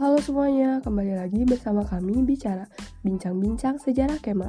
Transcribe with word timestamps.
Halo 0.00 0.16
semuanya, 0.16 0.80
kembali 0.80 1.12
lagi 1.12 1.44
bersama 1.44 1.84
kami 1.84 2.24
bicara 2.24 2.64
bincang-bincang 3.04 3.76
sejarah 3.76 4.16
Kema. 4.16 4.48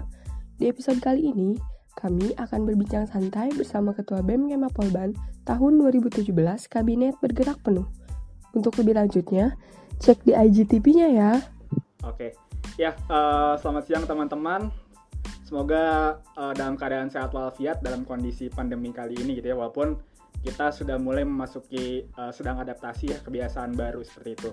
Di 0.55 0.71
episode 0.71 1.03
kali 1.03 1.27
ini, 1.27 1.59
kami 1.91 2.31
akan 2.39 2.63
berbincang 2.63 3.03
santai 3.03 3.51
bersama 3.51 3.91
Ketua 3.91 4.23
BEM 4.23 4.47
Kema 4.47 4.71
Polban 4.71 5.11
tahun 5.43 5.75
2017 5.83 6.31
Kabinet 6.71 7.19
Bergerak 7.19 7.59
Penuh. 7.67 7.83
Untuk 8.55 8.79
lebih 8.79 8.95
lanjutnya, 8.95 9.59
cek 9.99 10.23
di 10.23 10.31
IGTV-nya 10.31 11.07
ya. 11.19 11.43
Oke, 12.07 12.31
ya 12.79 12.95
uh, 13.11 13.59
selamat 13.59 13.83
siang 13.91 14.07
teman-teman. 14.07 14.71
Semoga 15.43 16.15
uh, 16.39 16.55
dalam 16.55 16.79
keadaan 16.79 17.11
sehat 17.11 17.35
walafiat 17.35 17.83
dalam 17.83 18.07
kondisi 18.07 18.47
pandemi 18.47 18.95
kali 18.95 19.19
ini 19.19 19.43
gitu 19.43 19.51
ya, 19.51 19.59
walaupun 19.59 19.99
kita 20.47 20.71
sudah 20.71 20.95
mulai 20.95 21.27
memasuki 21.27 22.07
uh, 22.15 22.31
sedang 22.31 22.55
adaptasi 22.63 23.11
ya 23.11 23.19
kebiasaan 23.19 23.75
baru 23.75 23.99
seperti 23.99 24.31
itu. 24.39 24.51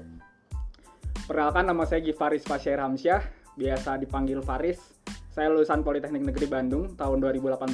Perkenalkan 1.28 1.68
nama 1.68 1.84
saya 1.84 2.00
Gifaris 2.00 2.40
Fasyair 2.40 2.80
Hamsyah, 2.80 3.20
biasa 3.60 4.00
dipanggil 4.00 4.40
Faris. 4.40 4.80
Saya 5.28 5.52
lulusan 5.52 5.84
Politeknik 5.84 6.24
Negeri 6.24 6.48
Bandung 6.48 6.96
tahun 6.96 7.20
2018 7.20 7.68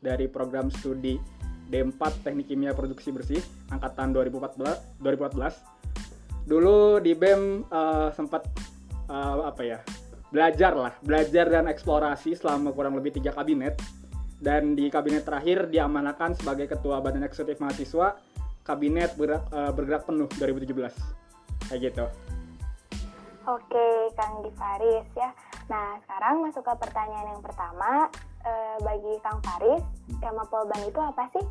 dari 0.00 0.24
program 0.24 0.72
studi 0.72 1.20
D4 1.68 2.00
Teknik 2.24 2.48
Kimia 2.48 2.72
Produksi 2.72 3.12
Bersih 3.12 3.44
angkatan 3.68 4.16
2014. 4.16 5.04
2014. 5.04 6.48
Dulu 6.48 7.04
di 7.04 7.12
BEM 7.12 7.68
uh, 7.68 8.08
sempat 8.16 8.48
uh, 9.12 9.52
apa 9.52 9.60
ya? 9.60 9.78
belajar 10.32 10.72
lah, 10.72 10.96
belajar 11.04 11.46
dan 11.46 11.68
eksplorasi 11.68 12.34
selama 12.40 12.72
kurang 12.72 12.96
lebih 12.96 13.20
tiga 13.20 13.36
kabinet. 13.36 13.76
Dan 14.40 14.72
di 14.72 14.88
kabinet 14.88 15.28
terakhir 15.28 15.68
diamanakan 15.68 16.40
sebagai 16.40 16.72
ketua 16.72 17.04
Badan 17.04 17.22
Eksekutif 17.28 17.60
Mahasiswa 17.60 18.16
Kabinet 18.64 19.12
Bergerak, 19.20 19.44
uh, 19.52 19.70
Bergerak 19.76 20.08
Penuh 20.08 20.26
2017. 20.40 21.68
Kayak 21.68 21.80
gitu. 21.92 22.06
Oke, 23.44 24.08
Kang 24.16 24.40
Faris 24.56 25.04
ya. 25.12 25.28
Nah, 25.68 26.00
sekarang 26.04 26.40
masuk 26.40 26.64
ke 26.64 26.72
pertanyaan 26.80 27.36
yang 27.36 27.42
pertama. 27.44 28.08
E, 28.40 28.52
bagi 28.80 29.12
Kang 29.20 29.40
Faris, 29.44 29.84
Kema 30.16 30.48
Polban 30.48 30.80
itu 30.88 30.96
apa 30.96 31.28
sih? 31.28 31.44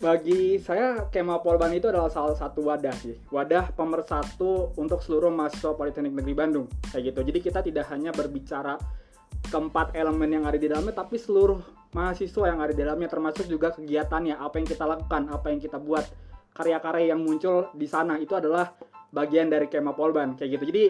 Bagi 0.00 0.56
saya, 0.64 1.12
Kema 1.12 1.44
Polban 1.44 1.76
itu 1.76 1.92
adalah 1.92 2.08
salah 2.08 2.32
satu 2.32 2.64
wadah 2.64 2.96
sih. 2.96 3.20
Wadah 3.28 3.76
pemersatu 3.76 4.72
untuk 4.80 5.04
seluruh 5.04 5.28
mahasiswa 5.28 5.76
Politeknik 5.76 6.16
Negeri 6.16 6.32
Bandung. 6.32 6.66
Kayak 6.88 7.12
gitu. 7.12 7.20
Jadi 7.20 7.38
kita 7.44 7.60
tidak 7.60 7.92
hanya 7.92 8.08
berbicara 8.08 8.80
keempat 9.52 9.92
elemen 9.92 10.40
yang 10.40 10.44
ada 10.48 10.56
di 10.56 10.72
dalamnya, 10.72 10.96
tapi 10.96 11.20
seluruh 11.20 11.60
mahasiswa 11.92 12.44
yang 12.48 12.64
ada 12.64 12.72
di 12.72 12.80
dalamnya, 12.80 13.12
termasuk 13.12 13.44
juga 13.44 13.76
kegiatannya, 13.76 14.40
apa 14.40 14.56
yang 14.56 14.68
kita 14.68 14.84
lakukan, 14.88 15.28
apa 15.28 15.46
yang 15.52 15.60
kita 15.60 15.76
buat, 15.76 16.08
karya-karya 16.56 17.12
yang 17.12 17.20
muncul 17.20 17.68
di 17.76 17.84
sana 17.84 18.16
itu 18.16 18.32
adalah 18.32 18.72
bagian 19.10 19.50
dari 19.50 19.66
Kema 19.66 19.94
Polban 19.94 20.38
kayak 20.38 20.58
gitu. 20.58 20.64
Jadi 20.70 20.84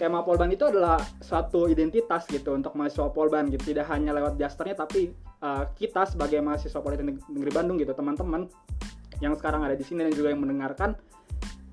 Kema 0.00 0.24
Polban 0.24 0.48
itu 0.50 0.64
adalah 0.64 0.96
suatu 1.20 1.68
identitas 1.68 2.24
gitu 2.26 2.56
untuk 2.56 2.72
mahasiswa 2.74 3.12
Polban 3.12 3.52
gitu. 3.52 3.76
Tidak 3.76 3.86
hanya 3.88 4.16
lewat 4.16 4.40
jasternya 4.40 4.76
tapi 4.80 5.12
uh, 5.44 5.68
kita 5.76 6.08
sebagai 6.08 6.40
mahasiswa 6.40 6.80
Politeknik 6.80 7.20
Negeri 7.28 7.52
Bandung 7.52 7.76
gitu, 7.76 7.92
teman-teman 7.92 8.48
yang 9.20 9.36
sekarang 9.36 9.68
ada 9.68 9.76
di 9.76 9.84
sini 9.84 10.08
dan 10.08 10.12
juga 10.16 10.32
yang 10.32 10.40
mendengarkan 10.40 10.96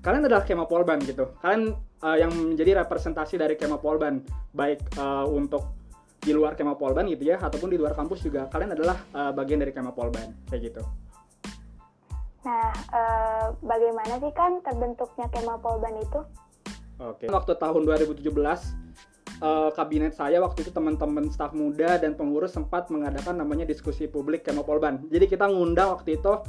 kalian 0.04 0.28
adalah 0.28 0.44
Kema 0.44 0.68
Polban 0.68 1.00
gitu. 1.02 1.32
Kalian 1.40 1.72
uh, 2.04 2.16
yang 2.16 2.30
menjadi 2.30 2.84
representasi 2.84 3.40
dari 3.40 3.56
Kema 3.56 3.80
Polban 3.80 4.20
baik 4.52 4.84
uh, 5.00 5.24
untuk 5.26 5.74
di 6.18 6.36
luar 6.36 6.52
Kema 6.58 6.76
Polban 6.76 7.08
gitu 7.08 7.30
ya 7.30 7.40
ataupun 7.40 7.72
di 7.72 7.78
luar 7.78 7.94
kampus 7.94 8.26
juga 8.26 8.50
kalian 8.50 8.74
adalah 8.74 8.98
uh, 9.16 9.32
bagian 9.32 9.64
dari 9.64 9.72
Kema 9.72 9.96
Polban 9.96 10.34
kayak 10.52 10.62
gitu. 10.74 10.82
Nah, 12.46 12.70
e, 12.70 13.02
bagaimana 13.66 14.14
sih 14.22 14.30
kan 14.30 14.62
terbentuknya 14.62 15.26
Kema 15.34 15.58
Polban 15.58 15.98
itu? 15.98 16.20
Oke. 16.98 17.30
Waktu 17.30 17.54
tahun 17.58 17.82
2017 17.86 18.26
uh, 19.42 19.70
kabinet 19.70 20.14
saya 20.18 20.42
waktu 20.42 20.66
itu 20.66 20.70
teman-teman 20.74 21.30
staf 21.30 21.54
muda 21.54 21.94
dan 21.98 22.18
pengurus 22.18 22.58
sempat 22.58 22.90
mengadakan 22.90 23.38
namanya 23.38 23.62
diskusi 23.62 24.10
publik 24.10 24.42
Kema 24.42 24.66
Polban. 24.66 25.06
Jadi 25.06 25.30
kita 25.30 25.46
ngundang 25.46 25.94
waktu 25.94 26.18
itu 26.18 26.42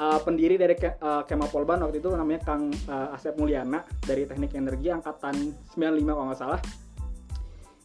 uh, 0.00 0.18
pendiri 0.24 0.56
dari 0.56 0.72
Ke, 0.76 0.96
uh, 1.00 1.28
Kema 1.28 1.52
Polban 1.52 1.84
waktu 1.84 2.00
itu 2.00 2.08
namanya 2.12 2.40
Kang 2.48 2.72
uh, 2.88 3.12
Asep 3.12 3.36
Mulyana 3.36 3.84
dari 4.00 4.24
Teknik 4.24 4.56
Energi 4.56 4.88
angkatan 4.88 5.52
95 5.76 6.16
kalau 6.16 6.26
nggak 6.32 6.40
salah. 6.40 6.60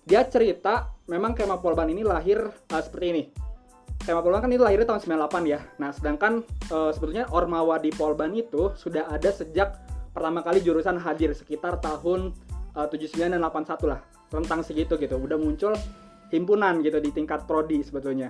Dia 0.08 0.24
cerita 0.32 0.96
memang 1.12 1.36
Kema 1.36 1.60
Polban 1.60 1.92
ini 1.92 2.08
lahir 2.08 2.40
uh, 2.48 2.82
seperti 2.82 3.08
ini 3.12 3.45
tema 4.06 4.22
Polban 4.22 4.46
kan 4.46 4.54
itu 4.54 4.62
lahirnya 4.62 4.86
tahun 4.86 5.02
98 5.18 5.50
ya. 5.50 5.60
Nah, 5.82 5.90
sedangkan 5.90 6.46
uh, 6.70 6.94
sebetulnya 6.94 7.26
Ormawa 7.34 7.82
di 7.82 7.90
Polban 7.90 8.38
itu 8.38 8.70
sudah 8.78 9.10
ada 9.10 9.34
sejak 9.34 9.82
pertama 10.14 10.46
kali 10.46 10.62
jurusan 10.62 11.02
hadir 11.02 11.34
sekitar 11.34 11.82
tahun 11.82 12.32
uh, 12.78 12.86
79 12.88 13.34
dan 13.34 13.42
81 13.42 13.90
lah. 13.90 14.00
Tentang 14.30 14.62
segitu 14.62 14.96
gitu. 15.02 15.18
Udah 15.18 15.42
muncul 15.42 15.74
himpunan 16.30 16.86
gitu 16.86 17.02
di 17.02 17.10
tingkat 17.10 17.50
prodi 17.50 17.82
sebetulnya. 17.82 18.30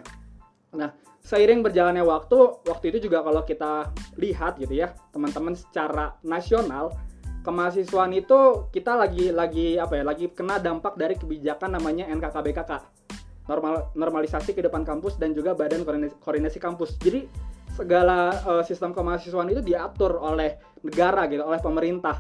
Nah, 0.76 0.96
seiring 1.20 1.60
berjalannya 1.60 2.08
waktu, 2.08 2.64
waktu 2.68 2.96
itu 2.96 3.12
juga 3.12 3.24
kalau 3.24 3.44
kita 3.44 3.92
lihat 4.16 4.56
gitu 4.60 4.80
ya, 4.80 4.96
teman-teman 5.12 5.60
secara 5.60 6.16
nasional 6.24 6.96
kemahasiswaan 7.44 8.16
itu 8.16 8.68
kita 8.72 8.96
lagi 8.96 9.30
lagi 9.30 9.78
apa 9.78 10.02
ya, 10.02 10.04
lagi 10.08 10.32
kena 10.32 10.58
dampak 10.58 10.98
dari 10.98 11.16
kebijakan 11.20 11.78
namanya 11.78 12.10
NKKBKK 12.10 13.05
normal 13.46 13.94
normalisasi 13.94 14.58
ke 14.58 14.62
depan 14.66 14.82
kampus 14.82 15.22
dan 15.22 15.34
juga 15.38 15.54
badan 15.54 15.86
koordinasi, 15.86 16.16
koordinasi 16.22 16.58
kampus. 16.58 16.98
Jadi 16.98 17.30
segala 17.76 18.34
uh, 18.48 18.64
sistem 18.64 18.96
kemahasiswaan 18.96 19.52
itu 19.52 19.62
diatur 19.62 20.18
oleh 20.18 20.58
negara 20.82 21.28
gitu, 21.28 21.44
oleh 21.44 21.60
pemerintah 21.60 22.18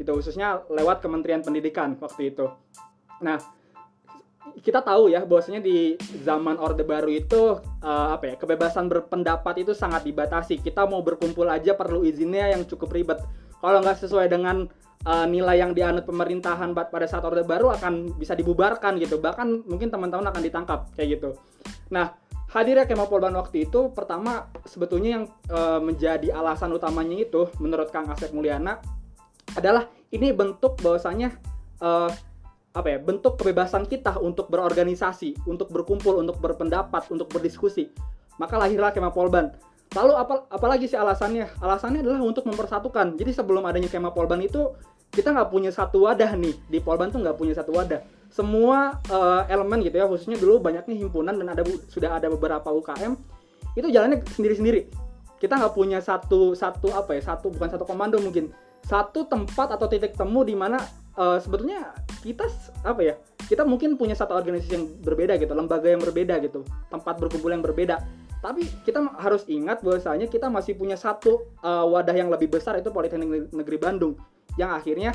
gitu 0.00 0.16
khususnya 0.16 0.64
lewat 0.72 1.04
Kementerian 1.04 1.44
Pendidikan 1.44 1.92
waktu 2.00 2.32
itu. 2.32 2.48
Nah, 3.20 3.36
kita 4.64 4.80
tahu 4.80 5.12
ya 5.12 5.28
bahwasanya 5.28 5.60
di 5.60 6.00
zaman 6.24 6.56
Orde 6.56 6.82
Baru 6.88 7.12
itu 7.12 7.60
uh, 7.60 8.08
apa 8.16 8.32
ya 8.32 8.34
kebebasan 8.40 8.88
berpendapat 8.88 9.60
itu 9.60 9.76
sangat 9.76 10.08
dibatasi. 10.08 10.64
Kita 10.64 10.88
mau 10.88 11.04
berkumpul 11.04 11.44
aja 11.46 11.76
perlu 11.76 12.02
izinnya 12.02 12.48
yang 12.48 12.64
cukup 12.64 12.96
ribet. 12.96 13.20
Kalau 13.60 13.78
nggak 13.84 14.00
sesuai 14.00 14.26
dengan 14.32 14.64
uh, 15.04 15.26
nilai 15.28 15.60
yang 15.60 15.72
dianut 15.76 16.04
pemerintahan 16.08 16.72
pada 16.72 17.06
saat 17.06 17.24
orde 17.24 17.44
baru 17.44 17.72
akan 17.76 18.16
bisa 18.16 18.32
dibubarkan 18.32 18.96
gitu. 19.00 19.20
Bahkan 19.20 19.68
mungkin 19.68 19.92
teman-teman 19.92 20.26
akan 20.32 20.42
ditangkap 20.42 20.80
kayak 20.96 21.20
gitu. 21.20 21.30
Nah 21.92 22.16
hadirnya 22.50 22.88
kemah 22.88 23.06
polban 23.06 23.36
waktu 23.38 23.70
itu 23.70 23.94
pertama 23.94 24.50
sebetulnya 24.66 25.20
yang 25.20 25.24
uh, 25.52 25.78
menjadi 25.78 26.34
alasan 26.34 26.74
utamanya 26.74 27.22
itu 27.22 27.46
menurut 27.62 27.94
Kang 27.94 28.10
Asep 28.10 28.34
Mulyana 28.34 28.82
adalah 29.54 29.86
ini 30.10 30.34
bentuk 30.34 30.78
bahwasanya 30.82 31.30
uh, 31.78 32.10
apa 32.70 32.86
ya 32.86 32.98
bentuk 33.02 33.34
kebebasan 33.34 33.86
kita 33.86 34.14
untuk 34.22 34.46
berorganisasi 34.46 35.42
untuk 35.46 35.74
berkumpul 35.74 36.22
untuk 36.22 36.38
berpendapat 36.38 37.06
untuk 37.10 37.30
berdiskusi. 37.30 37.90
Maka 38.38 38.56
lahirlah 38.56 38.94
kemah 38.94 39.12
polban 39.12 39.52
Lalu 39.90 40.12
apa 40.14 40.34
apalagi 40.46 40.86
sih 40.86 40.94
alasannya? 40.94 41.50
Alasannya 41.58 42.06
adalah 42.06 42.22
untuk 42.22 42.46
mempersatukan. 42.46 43.18
Jadi 43.18 43.30
sebelum 43.34 43.66
adanya 43.66 43.90
kema 43.90 44.14
Polban 44.14 44.38
itu 44.38 44.70
kita 45.10 45.34
nggak 45.34 45.50
punya 45.50 45.74
satu 45.74 46.06
wadah 46.06 46.38
nih 46.38 46.54
di 46.70 46.78
Polban 46.78 47.10
tuh 47.10 47.18
nggak 47.18 47.34
punya 47.34 47.58
satu 47.58 47.74
wadah. 47.74 47.98
Semua 48.30 49.02
uh, 49.10 49.42
elemen 49.50 49.82
gitu 49.82 49.98
ya, 49.98 50.06
khususnya 50.06 50.38
dulu 50.38 50.62
banyaknya 50.62 50.94
himpunan 50.94 51.34
dan 51.34 51.50
ada 51.50 51.66
sudah 51.90 52.14
ada 52.14 52.30
beberapa 52.30 52.70
UKM 52.70 53.18
itu 53.74 53.90
jalannya 53.90 54.22
sendiri-sendiri. 54.30 54.86
Kita 55.42 55.58
nggak 55.58 55.74
punya 55.74 55.98
satu 55.98 56.54
satu 56.54 56.94
apa 56.94 57.18
ya 57.18 57.34
satu 57.34 57.50
bukan 57.50 57.68
satu 57.74 57.82
komando 57.82 58.22
mungkin 58.22 58.54
satu 58.86 59.26
tempat 59.26 59.74
atau 59.74 59.90
titik 59.90 60.14
temu 60.14 60.46
di 60.46 60.54
mana 60.54 60.78
uh, 61.18 61.38
sebetulnya 61.42 61.92
kita 62.22 62.46
apa 62.86 63.00
ya 63.02 63.14
kita 63.50 63.66
mungkin 63.66 63.98
punya 63.98 64.14
satu 64.14 64.38
organisasi 64.38 64.72
yang 64.72 64.84
berbeda 65.02 65.36
gitu 65.36 65.52
lembaga 65.52 65.88
yang 65.90 66.00
berbeda 66.00 66.38
gitu 66.44 66.64
tempat 66.88 67.18
berkumpul 67.18 67.50
yang 67.50 67.64
berbeda 67.64 68.00
tapi 68.40 68.64
kita 68.88 69.04
harus 69.20 69.44
ingat 69.52 69.84
bahwasanya 69.84 70.24
kita 70.24 70.48
masih 70.48 70.72
punya 70.72 70.96
satu 70.96 71.52
uh, 71.60 71.84
wadah 71.84 72.16
yang 72.16 72.32
lebih 72.32 72.48
besar 72.48 72.80
itu 72.80 72.88
Politeknik 72.88 73.52
Negeri 73.52 73.76
Bandung. 73.76 74.16
Yang 74.56 74.70
akhirnya 74.80 75.10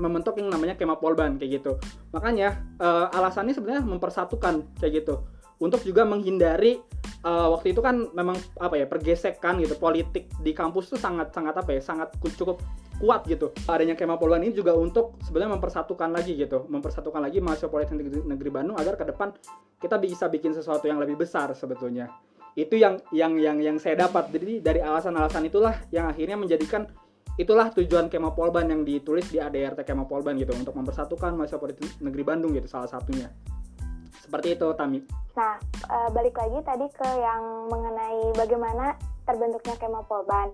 membentuk 0.00 0.40
yang 0.40 0.48
namanya 0.48 0.74
Kema 0.74 0.96
Polban 0.96 1.36
kayak 1.36 1.60
gitu. 1.60 1.76
Makanya 2.16 2.56
uh, 2.80 3.12
alasannya 3.12 3.52
sebenarnya 3.52 3.84
mempersatukan 3.84 4.80
kayak 4.80 5.04
gitu. 5.04 5.28
Untuk 5.60 5.84
juga 5.84 6.06
menghindari 6.08 6.80
uh, 7.26 7.52
waktu 7.52 7.76
itu 7.76 7.84
kan 7.84 8.08
memang 8.16 8.40
apa 8.56 8.80
ya 8.80 8.88
pergesekan 8.88 9.60
gitu. 9.60 9.76
Politik 9.76 10.32
di 10.40 10.56
kampus 10.56 10.96
tuh 10.96 10.98
sangat 10.98 11.36
sangat 11.36 11.52
apa 11.52 11.76
ya 11.76 11.84
sangat 11.84 12.16
cukup 12.16 12.64
kuat 12.96 13.28
gitu. 13.28 13.52
Adanya 13.68 13.92
kema 13.92 14.16
polban 14.16 14.40
ini 14.40 14.56
juga 14.56 14.72
untuk 14.72 15.20
sebenarnya 15.20 15.60
mempersatukan 15.60 16.16
lagi 16.16 16.32
gitu. 16.32 16.64
Mempersatukan 16.64 17.20
lagi 17.20 17.44
mahasiswa 17.44 17.68
politeknik 17.68 18.24
negeri 18.24 18.48
Bandung 18.48 18.80
agar 18.80 18.96
ke 18.96 19.04
depan 19.04 19.36
kita 19.82 20.00
bisa 20.00 20.32
bikin 20.32 20.56
sesuatu 20.56 20.88
yang 20.88 20.96
lebih 20.96 21.20
besar 21.20 21.52
sebetulnya 21.52 22.08
itu 22.58 22.74
yang 22.74 22.98
yang 23.14 23.38
yang 23.38 23.62
yang 23.62 23.76
saya 23.78 23.94
dapat. 23.94 24.34
Jadi 24.34 24.58
dari 24.58 24.82
alasan-alasan 24.82 25.46
itulah 25.46 25.78
yang 25.94 26.10
akhirnya 26.10 26.34
menjadikan 26.34 26.90
itulah 27.38 27.70
tujuan 27.70 28.10
Kema 28.10 28.34
Polban 28.34 28.66
yang 28.66 28.82
ditulis 28.82 29.30
di 29.30 29.38
ADRT 29.38 29.86
Kema 29.86 30.10
Polban 30.10 30.34
gitu 30.42 30.50
untuk 30.58 30.74
mempersatukan 30.74 31.38
mahasiswa 31.38 31.70
negeri 32.02 32.22
Bandung 32.26 32.50
gitu 32.58 32.66
salah 32.66 32.90
satunya. 32.90 33.30
Seperti 34.18 34.58
itu 34.58 34.66
Tami. 34.74 35.06
Nah 35.38 35.54
e, 35.86 35.96
balik 36.10 36.34
lagi 36.34 36.58
tadi 36.66 36.86
ke 36.90 37.06
yang 37.06 37.70
mengenai 37.70 38.34
bagaimana 38.34 38.98
terbentuknya 39.28 39.76
kema 39.76 40.00
Polban. 40.08 40.48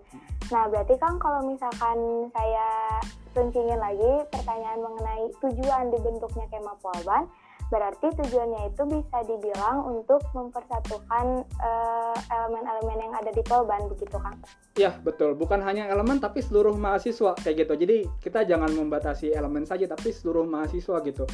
Nah, 0.51 0.67
berarti 0.67 0.99
kan 0.99 1.17
kalau 1.23 1.47
misalkan 1.47 2.29
saya 2.35 2.99
runcingin 3.33 3.79
lagi 3.79 4.13
pertanyaan 4.35 4.83
mengenai 4.83 5.25
tujuan 5.41 5.95
dibentuknya 5.95 6.47
kema 6.51 6.75
Polban, 6.83 7.31
berarti 7.75 8.07
tujuannya 8.15 8.71
itu 8.71 8.83
bisa 8.87 9.19
dibilang 9.27 9.83
untuk 9.91 10.23
mempersatukan 10.31 11.43
eh, 11.43 12.17
elemen-elemen 12.31 12.99
yang 13.03 13.15
ada 13.19 13.35
di 13.35 13.43
Polban 13.43 13.91
begitu 13.91 14.15
kan? 14.23 14.39
Iya 14.79 14.95
betul, 15.03 15.35
bukan 15.35 15.59
hanya 15.67 15.91
elemen 15.91 16.23
tapi 16.23 16.39
seluruh 16.39 16.79
mahasiswa 16.79 17.35
kayak 17.43 17.67
gitu. 17.67 17.75
Jadi 17.75 17.97
kita 18.23 18.47
jangan 18.47 18.71
membatasi 18.71 19.35
elemen 19.35 19.67
saja 19.67 19.91
tapi 19.91 20.15
seluruh 20.15 20.47
mahasiswa 20.47 21.03
gitu 21.03 21.27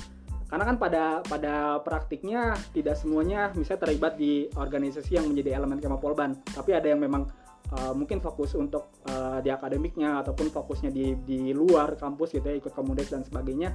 karena 0.51 0.67
kan 0.67 0.77
pada 0.83 1.05
pada 1.23 1.79
praktiknya 1.87 2.59
tidak 2.75 2.99
semuanya 2.99 3.55
misalnya 3.55 3.87
terlibat 3.87 4.19
di 4.19 4.51
organisasi 4.59 5.15
yang 5.15 5.31
menjadi 5.31 5.63
elemen 5.63 5.79
kema 5.79 5.95
polban 6.03 6.35
tapi 6.43 6.75
ada 6.75 6.91
yang 6.91 6.99
memang 6.99 7.31
uh, 7.75 7.93
mungkin 7.95 8.19
fokus 8.19 8.55
untuk 8.59 8.91
uh, 9.11 9.39
di 9.43 9.51
akademiknya 9.51 10.21
ataupun 10.23 10.51
fokusnya 10.51 10.91
di 10.91 11.15
di 11.23 11.41
luar 11.55 11.95
kampus 11.95 12.35
gitu 12.35 12.47
ya 12.47 12.57
ikut 12.59 12.73
komunitas 12.75 13.15
dan 13.15 13.23
sebagainya 13.23 13.75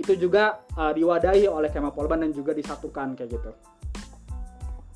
itu 0.00 0.16
juga 0.16 0.64
uh, 0.76 0.92
diwadahi 0.92 1.48
oleh 1.48 1.68
kema 1.68 1.92
polban 1.92 2.24
dan 2.24 2.32
juga 2.32 2.56
disatukan 2.56 3.16
kayak 3.16 3.30
gitu 3.40 3.50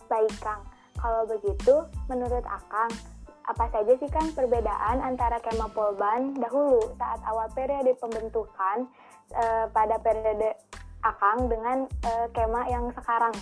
baik 0.09 0.33
kang 0.41 0.65
kalau 0.99 1.29
begitu 1.29 1.75
menurut 2.09 2.45
akang 2.49 2.91
apa 3.49 3.65
saja 3.73 3.93
sih 3.97 4.11
kang 4.13 4.29
perbedaan 4.37 5.01
antara 5.01 5.41
kema 5.41 5.69
polban 5.73 6.37
dahulu 6.37 6.85
saat 7.01 7.21
awal 7.25 7.49
periode 7.57 7.97
pembentukan 7.97 8.89
uh, 9.33 9.65
pada 9.73 9.97
periode 10.01 10.53
Akang 11.07 11.47
dengan 11.47 11.87
uh, 11.87 12.27
kema 12.35 12.67
yang 12.67 12.91
sekarang. 12.91 13.35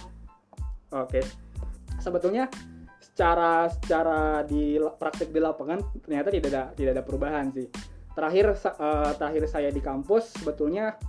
Oke. 0.93 1.25
Sebetulnya 1.97 2.53
secara 3.17 3.65
secara 3.73 4.45
di 4.45 4.77
praktik 5.01 5.33
di 5.33 5.41
lapangan 5.41 5.81
ternyata 6.05 6.29
tidak 6.29 6.49
ada 6.53 6.63
tidak 6.77 7.01
ada 7.01 7.03
perubahan 7.03 7.49
sih. 7.49 7.65
Terakhir 8.13 8.53
uh, 8.53 9.17
terakhir 9.17 9.49
saya 9.49 9.73
di 9.73 9.81
kampus 9.81 10.37
sebetulnya 10.37 11.01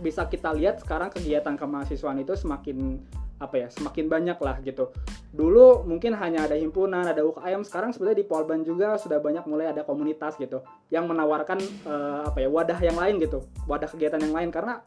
bisa 0.00 0.24
kita 0.24 0.56
lihat 0.56 0.80
sekarang 0.80 1.12
kegiatan 1.12 1.60
kemahasiswaan 1.60 2.24
itu 2.24 2.32
semakin 2.32 3.04
apa 3.36 3.60
ya 3.60 3.68
semakin 3.68 4.08
banyak 4.08 4.38
lah 4.40 4.56
gitu 4.64 4.88
dulu 5.28 5.84
mungkin 5.84 6.16
hanya 6.16 6.48
ada 6.48 6.56
himpunan 6.56 7.04
ada 7.04 7.20
UKM 7.20 7.68
sekarang 7.68 7.92
sebenarnya 7.92 8.24
di 8.24 8.26
Polban 8.26 8.64
juga 8.64 8.96
sudah 8.96 9.20
banyak 9.20 9.44
mulai 9.44 9.76
ada 9.76 9.84
komunitas 9.84 10.40
gitu 10.40 10.64
yang 10.88 11.04
menawarkan 11.04 11.60
uh, 11.84 12.32
apa 12.32 12.40
ya 12.40 12.48
wadah 12.48 12.80
yang 12.80 12.96
lain 12.96 13.20
gitu 13.20 13.44
wadah 13.68 13.92
kegiatan 13.92 14.24
yang 14.24 14.32
lain 14.32 14.48
karena 14.48 14.80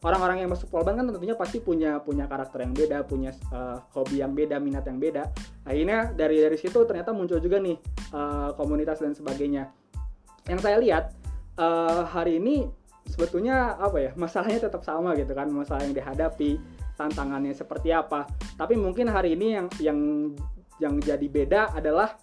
orang-orang 0.00 0.44
yang 0.44 0.50
masuk 0.50 0.72
polban 0.72 0.96
kan 0.96 1.04
tentunya 1.12 1.36
pasti 1.36 1.60
punya 1.60 2.00
punya 2.00 2.24
karakter 2.24 2.64
yang 2.64 2.72
beda, 2.72 3.04
punya 3.04 3.30
uh, 3.52 3.84
hobi 3.92 4.24
yang 4.24 4.32
beda, 4.32 4.56
minat 4.56 4.88
yang 4.88 4.96
beda. 4.96 5.28
Akhirnya 5.68 6.12
dari 6.16 6.40
dari 6.40 6.56
situ 6.56 6.80
ternyata 6.88 7.12
muncul 7.12 7.36
juga 7.36 7.60
nih 7.60 7.76
uh, 8.16 8.56
komunitas 8.56 9.04
dan 9.04 9.12
sebagainya. 9.12 9.68
Yang 10.48 10.60
saya 10.64 10.76
lihat 10.80 11.04
uh, 11.60 12.08
hari 12.08 12.40
ini 12.40 12.64
sebetulnya 13.04 13.76
apa 13.76 13.98
ya 14.00 14.10
masalahnya 14.16 14.70
tetap 14.70 14.86
sama 14.86 15.12
gitu 15.18 15.34
kan 15.36 15.50
masalah 15.52 15.84
yang 15.84 15.92
dihadapi 15.92 16.56
tantangannya 16.96 17.52
seperti 17.52 17.92
apa. 17.92 18.24
Tapi 18.56 18.80
mungkin 18.80 19.12
hari 19.12 19.36
ini 19.36 19.46
yang 19.52 19.66
yang 19.84 19.98
yang 20.80 20.94
jadi 20.96 21.26
beda 21.28 21.76
adalah 21.76 22.16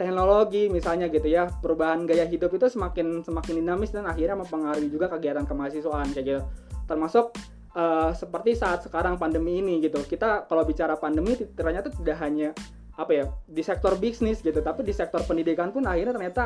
teknologi 0.00 0.72
misalnya 0.72 1.12
gitu 1.12 1.28
ya 1.28 1.52
perubahan 1.60 2.08
gaya 2.08 2.24
hidup 2.24 2.48
itu 2.56 2.72
semakin 2.72 3.20
semakin 3.20 3.60
dinamis 3.60 3.92
dan 3.92 4.08
akhirnya 4.08 4.40
mempengaruhi 4.40 4.88
juga 4.88 5.12
kegiatan 5.12 5.44
kemahasiswaan 5.44 6.16
kayak 6.16 6.24
gitu 6.24 6.42
termasuk 6.90 7.30
uh, 7.78 8.10
seperti 8.10 8.58
saat 8.58 8.82
sekarang 8.82 9.14
pandemi 9.14 9.62
ini 9.62 9.78
gitu. 9.78 10.02
Kita 10.02 10.50
kalau 10.50 10.66
bicara 10.66 10.98
pandemi 10.98 11.38
ternyata 11.38 11.94
tidak 11.94 12.18
hanya 12.18 12.50
apa 12.98 13.12
ya 13.14 13.24
di 13.48 13.62
sektor 13.64 13.96
bisnis 13.96 14.44
gitu 14.44 14.60
tapi 14.60 14.84
di 14.84 14.92
sektor 14.92 15.24
pendidikan 15.24 15.72
pun 15.72 15.88
akhirnya 15.88 16.12
ternyata 16.12 16.44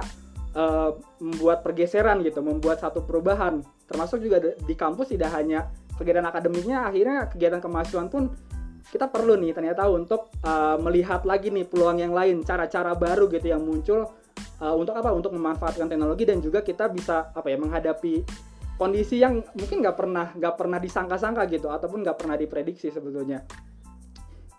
uh, 0.54 0.94
membuat 1.18 1.66
pergeseran 1.66 2.20
gitu 2.20 2.44
membuat 2.44 2.84
satu 2.84 3.02
perubahan. 3.02 3.64
Termasuk 3.88 4.20
juga 4.20 4.40
di 4.40 4.74
kampus 4.76 5.16
tidak 5.16 5.32
hanya 5.32 5.72
kegiatan 5.96 6.26
akademiknya 6.26 6.90
akhirnya 6.90 7.30
kegiatan 7.30 7.62
kemahasiswaan 7.62 8.10
pun 8.10 8.28
kita 8.84 9.08
perlu 9.08 9.38
nih 9.40 9.56
ternyata 9.56 9.88
untuk 9.88 10.28
uh, 10.44 10.76
melihat 10.76 11.24
lagi 11.24 11.48
nih 11.48 11.64
peluang 11.64 12.04
yang 12.04 12.12
lain 12.12 12.44
cara-cara 12.44 12.92
baru 12.92 13.26
gitu 13.32 13.48
yang 13.48 13.64
muncul 13.64 14.12
uh, 14.60 14.74
untuk 14.76 14.94
apa? 14.94 15.10
Untuk 15.10 15.32
memanfaatkan 15.34 15.88
teknologi 15.88 16.24
dan 16.28 16.38
juga 16.38 16.60
kita 16.60 16.90
bisa 16.92 17.32
apa 17.32 17.48
ya 17.48 17.56
menghadapi 17.58 18.22
kondisi 18.84 19.16
yang 19.16 19.40
mungkin 19.56 19.80
nggak 19.80 19.96
pernah 19.96 20.26
nggak 20.36 20.54
pernah 20.60 20.76
disangka-sangka 20.76 21.48
gitu 21.48 21.72
ataupun 21.72 22.04
nggak 22.04 22.20
pernah 22.20 22.36
diprediksi 22.36 22.92
sebetulnya. 22.92 23.40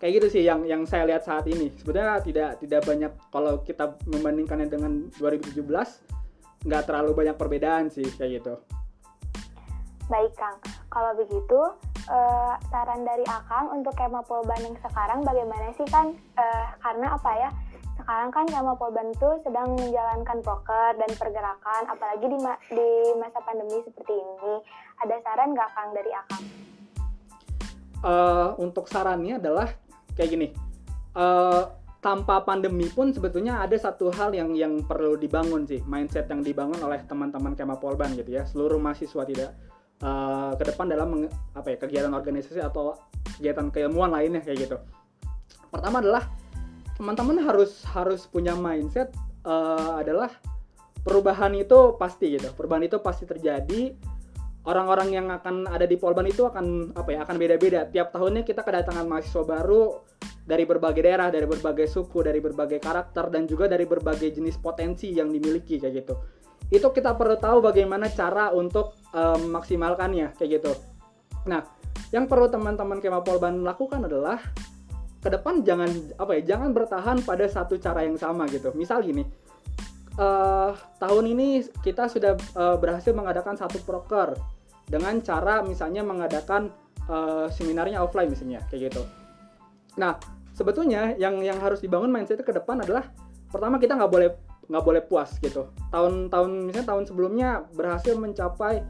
Kayak 0.01 0.11
gitu 0.17 0.27
sih 0.33 0.43
yang 0.49 0.65
yang 0.65 0.81
saya 0.89 1.05
lihat 1.05 1.21
saat 1.21 1.45
ini. 1.45 1.69
Sebetulnya 1.77 2.17
tidak 2.25 2.57
tidak 2.57 2.81
banyak 2.89 3.13
kalau 3.29 3.61
kita 3.61 3.93
membandingkannya 4.09 4.65
dengan 4.65 5.13
2017 5.21 5.61
nggak 6.65 6.83
terlalu 6.89 7.13
banyak 7.13 7.37
perbedaan 7.37 7.93
sih 7.93 8.09
kayak 8.17 8.41
gitu. 8.41 8.57
Baik 10.09 10.33
kang. 10.33 10.57
Kalau 10.89 11.13
begitu 11.13 11.61
uh, 12.09 12.53
saran 12.73 13.05
dari 13.05 13.25
akang 13.29 13.69
untuk 13.77 13.93
kema 13.93 14.25
polban 14.25 14.57
yang 14.65 14.77
sekarang 14.81 15.21
bagaimana 15.21 15.69
sih 15.77 15.85
kan 15.93 16.17
uh, 16.37 16.65
karena 16.81 17.13
apa 17.13 17.31
ya 17.37 17.49
sekarang 18.05 18.29
kan 18.29 18.45
Kama 18.45 18.77
Polban 18.77 19.09
itu 19.09 19.29
sedang 19.41 19.73
menjalankan 19.73 20.37
proker 20.45 20.93
dan 20.93 21.09
pergerakan, 21.17 21.89
apalagi 21.89 22.29
di, 22.29 22.37
ma 22.37 22.53
di 22.69 22.89
masa 23.17 23.41
pandemi 23.41 23.81
seperti 23.81 24.13
ini. 24.13 24.61
Ada 25.01 25.25
saran 25.25 25.57
nggak 25.57 25.69
Kang 25.73 25.89
dari 25.97 26.11
Akang? 26.13 26.45
Uh, 28.05 28.49
untuk 28.61 28.85
sarannya 28.85 29.41
adalah 29.41 29.73
kayak 30.13 30.29
gini. 30.37 30.47
Uh, 31.17 31.65
tanpa 31.97 32.45
pandemi 32.45 32.85
pun 32.93 33.09
sebetulnya 33.09 33.65
ada 33.65 33.73
satu 33.73 34.13
hal 34.13 34.37
yang 34.37 34.53
yang 34.53 34.85
perlu 34.85 35.17
dibangun 35.17 35.65
sih, 35.65 35.81
mindset 35.89 36.29
yang 36.29 36.45
dibangun 36.45 36.77
oleh 36.85 37.01
teman-teman 37.09 37.57
Kema 37.57 37.81
Polban 37.81 38.13
gitu 38.13 38.37
ya. 38.37 38.45
Seluruh 38.45 38.77
mahasiswa 38.77 39.25
tidak 39.25 39.57
uh, 40.05 40.53
ke 40.53 40.61
depan 40.61 40.93
dalam 40.93 41.25
apa 41.57 41.73
ya 41.73 41.77
kegiatan 41.81 42.13
organisasi 42.13 42.61
atau 42.61 43.01
kegiatan 43.41 43.73
keilmuan 43.73 44.13
lainnya 44.13 44.45
kayak 44.45 44.69
gitu. 44.69 44.77
Pertama 45.73 46.05
adalah 46.05 46.44
teman-teman 46.95 47.43
harus 47.43 47.83
harus 47.91 48.23
punya 48.27 48.55
mindset 48.55 49.11
uh, 49.43 49.99
adalah 49.99 50.31
perubahan 51.03 51.53
itu 51.53 51.93
pasti 51.99 52.39
gitu. 52.39 52.49
Perubahan 52.55 52.87
itu 52.87 52.97
pasti 53.03 53.27
terjadi. 53.27 53.93
Orang-orang 54.65 55.13
yang 55.13 55.29
akan 55.29 55.69
ada 55.69 55.85
di 55.85 55.93
Polban 55.93 56.25
itu 56.25 56.41
akan 56.49 56.97
apa 56.97 57.13
ya 57.13 57.21
akan 57.21 57.37
beda-beda. 57.37 57.85
Tiap 57.85 58.09
tahunnya 58.09 58.41
kita 58.41 58.65
kedatangan 58.65 59.05
mahasiswa 59.05 59.45
baru 59.45 60.01
dari 60.41 60.65
berbagai 60.65 61.05
daerah 61.05 61.29
dari 61.29 61.45
berbagai 61.45 61.85
suku 61.85 62.25
dari 62.25 62.41
berbagai 62.41 62.81
karakter 62.81 63.29
dan 63.29 63.45
juga 63.45 63.69
dari 63.69 63.85
berbagai 63.85 64.33
jenis 64.33 64.57
potensi 64.57 65.13
yang 65.13 65.29
dimiliki 65.29 65.77
kayak 65.77 65.93
gitu. 66.01 66.17
Itu 66.73 66.89
kita 66.89 67.13
perlu 67.13 67.37
tahu 67.37 67.61
bagaimana 67.61 68.09
cara 68.09 68.49
untuk 68.57 68.97
memaksimalkannya 69.13 70.33
kayak 70.33 70.49
gitu. 70.57 70.73
Nah 71.45 71.61
yang 72.09 72.25
perlu 72.25 72.49
teman-teman 72.49 72.97
Kema 72.97 73.21
Polban 73.21 73.61
lakukan 73.61 74.01
adalah 74.01 74.41
ke 75.25 75.33
depan 75.33 75.65
jangan 75.65 75.89
apa 76.21 76.37
ya 76.37 76.53
jangan 76.53 76.69
bertahan 76.69 77.17
pada 77.25 77.49
satu 77.49 77.81
cara 77.81 78.05
yang 78.05 78.13
sama 78.21 78.45
gitu. 78.45 78.69
Misal 78.77 79.01
gini 79.01 79.25
uh, 80.19 80.71
tahun 80.99 81.25
ini 81.33 81.65
kita 81.81 82.07
sudah 82.07 82.37
uh, 82.55 82.77
berhasil 82.77 83.11
mengadakan 83.11 83.57
satu 83.57 83.81
proker 83.83 84.35
dengan 84.85 85.17
cara 85.25 85.65
misalnya 85.65 86.05
mengadakan 86.05 86.69
uh, 87.09 87.49
seminarnya 87.49 88.05
offline 88.05 88.29
misalnya 88.29 88.61
kayak 88.69 88.93
gitu. 88.93 89.01
Nah 89.97 90.19
sebetulnya 90.53 91.17
yang 91.17 91.41
yang 91.41 91.59
harus 91.59 91.81
dibangun 91.81 92.13
mindset 92.13 92.45
ke 92.45 92.53
depan 92.53 92.85
adalah 92.85 93.09
pertama 93.49 93.81
kita 93.81 93.97
nggak 93.97 94.11
boleh 94.11 94.29
nggak 94.69 94.85
boleh 94.85 95.01
puas 95.01 95.33
gitu. 95.41 95.73
Tahun-tahun 95.89 96.69
misalnya 96.69 96.87
tahun 96.93 97.03
sebelumnya 97.09 97.49
berhasil 97.73 98.13
mencapai 98.17 98.81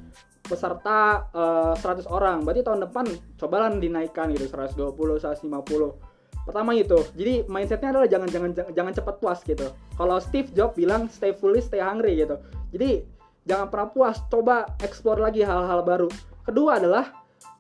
peserta 0.46 1.26
uh, 1.34 1.74
100 1.74 2.06
orang. 2.06 2.46
Berarti 2.46 2.62
tahun 2.62 2.86
depan 2.86 3.06
cobalah 3.40 3.74
dinaikkan 3.74 4.30
gitu 4.32 4.46
120 4.46 4.94
150 4.94 6.15
pertama 6.46 6.78
itu 6.78 7.02
jadi 7.18 7.44
mindsetnya 7.50 7.90
adalah 7.90 8.08
jangan 8.08 8.30
jangan 8.30 8.52
jangan 8.72 8.94
cepat 8.94 9.16
puas 9.18 9.42
gitu. 9.42 9.74
Kalau 9.98 10.18
Steve 10.22 10.54
Jobs 10.54 10.78
bilang 10.78 11.10
stay 11.10 11.34
foolish 11.34 11.68
stay 11.68 11.82
hungry 11.82 12.22
gitu. 12.22 12.38
Jadi 12.70 13.02
jangan 13.50 13.68
pernah 13.74 13.90
puas 13.90 14.22
coba 14.30 14.70
explore 14.80 15.20
lagi 15.20 15.42
hal-hal 15.42 15.82
baru. 15.82 16.08
Kedua 16.46 16.78
adalah 16.78 17.10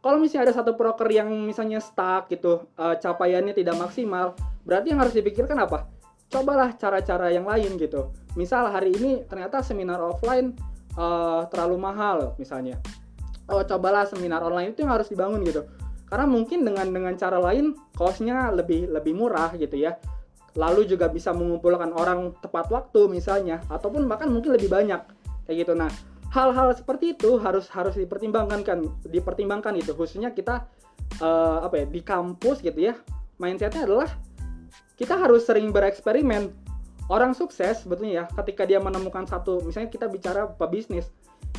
kalau 0.05 0.21
misalnya 0.21 0.53
ada 0.53 0.61
satu 0.61 0.77
broker 0.77 1.09
yang 1.09 1.27
misalnya 1.49 1.81
stuck 1.81 2.29
gitu 2.29 2.69
uh, 2.77 2.93
capaiannya 3.01 3.57
tidak 3.57 3.73
maksimal 3.81 4.37
berarti 4.61 4.93
yang 4.93 5.01
harus 5.01 5.17
dipikirkan 5.17 5.57
apa? 5.57 5.89
Cobalah 6.29 6.77
cara-cara 6.77 7.33
yang 7.33 7.49
lain 7.49 7.81
gitu. 7.81 8.13
Misal 8.37 8.69
hari 8.69 8.93
ini 8.93 9.25
ternyata 9.25 9.65
seminar 9.65 9.97
offline 9.97 10.53
uh, 10.93 11.49
terlalu 11.49 11.81
mahal 11.81 12.37
misalnya. 12.37 12.77
Oh 13.49 13.61
cobalah 13.65 14.05
seminar 14.05 14.45
online 14.45 14.73
itu 14.73 14.85
yang 14.85 14.93
harus 14.93 15.09
dibangun 15.09 15.41
gitu 15.45 15.65
karena 16.15 16.31
mungkin 16.31 16.63
dengan 16.63 16.87
dengan 16.95 17.11
cara 17.19 17.43
lain 17.43 17.75
costnya 17.91 18.47
lebih 18.47 18.87
lebih 18.87 19.11
murah 19.11 19.51
gitu 19.59 19.75
ya. 19.75 19.99
Lalu 20.55 20.87
juga 20.87 21.11
bisa 21.11 21.35
mengumpulkan 21.35 21.91
orang 21.91 22.31
tepat 22.39 22.71
waktu 22.71 23.11
misalnya 23.11 23.59
ataupun 23.67 24.07
bahkan 24.07 24.31
mungkin 24.31 24.55
lebih 24.55 24.71
banyak. 24.71 25.03
Kayak 25.43 25.67
gitu. 25.67 25.73
Nah 25.75 25.91
hal-hal 26.31 26.71
seperti 26.71 27.19
itu 27.19 27.35
harus 27.35 27.67
harus 27.67 27.99
dipertimbangkan 27.99 28.63
kan 28.63 28.79
dipertimbangkan 29.03 29.75
itu. 29.75 29.91
Khususnya 29.91 30.31
kita 30.31 30.63
uh, 31.19 31.67
apa 31.67 31.83
ya 31.83 31.85
di 31.91 31.99
kampus 31.99 32.63
gitu 32.63 32.79
ya. 32.79 32.95
Mindsetnya 33.35 33.83
adalah 33.83 34.07
kita 34.95 35.19
harus 35.19 35.43
sering 35.43 35.75
bereksperimen. 35.75 36.47
Orang 37.11 37.35
sukses 37.35 37.83
sebetulnya 37.83 38.23
ya 38.23 38.25
ketika 38.39 38.63
dia 38.63 38.79
menemukan 38.79 39.27
satu 39.27 39.59
misalnya 39.67 39.91
kita 39.91 40.07
bicara 40.07 40.47
pebisnis 40.47 41.11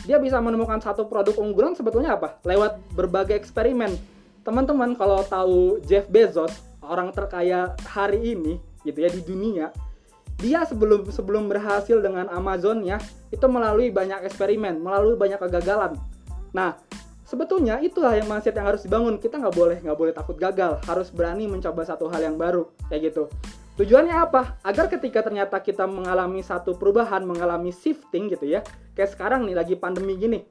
dia 0.08 0.16
bisa 0.16 0.40
menemukan 0.40 0.80
satu 0.80 1.04
produk 1.12 1.36
unggulan 1.44 1.76
sebetulnya 1.76 2.16
apa? 2.16 2.40
Lewat 2.40 2.80
berbagai 2.96 3.36
eksperimen 3.36 4.15
teman-teman 4.46 4.94
kalau 4.94 5.26
tahu 5.26 5.82
Jeff 5.82 6.06
Bezos 6.06 6.54
orang 6.78 7.10
terkaya 7.10 7.74
hari 7.82 8.38
ini 8.38 8.62
gitu 8.86 9.02
ya 9.02 9.10
di 9.10 9.18
dunia 9.26 9.74
dia 10.38 10.62
sebelum 10.62 11.10
sebelum 11.10 11.50
berhasil 11.50 11.98
dengan 11.98 12.30
Amazonnya 12.30 13.02
itu 13.34 13.42
melalui 13.50 13.90
banyak 13.90 14.22
eksperimen 14.22 14.78
melalui 14.78 15.16
banyak 15.16 15.40
kegagalan. 15.40 15.96
Nah 16.52 16.76
sebetulnya 17.24 17.80
itulah 17.80 18.14
yang 18.14 18.28
mindset 18.28 18.52
yang 18.52 18.68
harus 18.68 18.84
dibangun. 18.84 19.16
Kita 19.16 19.40
nggak 19.40 19.56
boleh 19.56 19.80
nggak 19.80 19.96
boleh 19.96 20.12
takut 20.12 20.36
gagal. 20.36 20.76
Harus 20.84 21.08
berani 21.08 21.48
mencoba 21.48 21.88
satu 21.88 22.12
hal 22.12 22.20
yang 22.20 22.36
baru 22.36 22.68
kayak 22.92 23.10
gitu. 23.10 23.32
Tujuannya 23.80 24.12
apa? 24.12 24.60
Agar 24.60 24.92
ketika 24.92 25.24
ternyata 25.24 25.56
kita 25.64 25.88
mengalami 25.88 26.44
satu 26.44 26.76
perubahan 26.76 27.24
mengalami 27.24 27.72
shifting 27.72 28.28
gitu 28.28 28.44
ya 28.44 28.60
kayak 28.92 29.12
sekarang 29.12 29.48
nih 29.48 29.56
lagi 29.56 29.74
pandemi 29.76 30.16
gini 30.16 30.44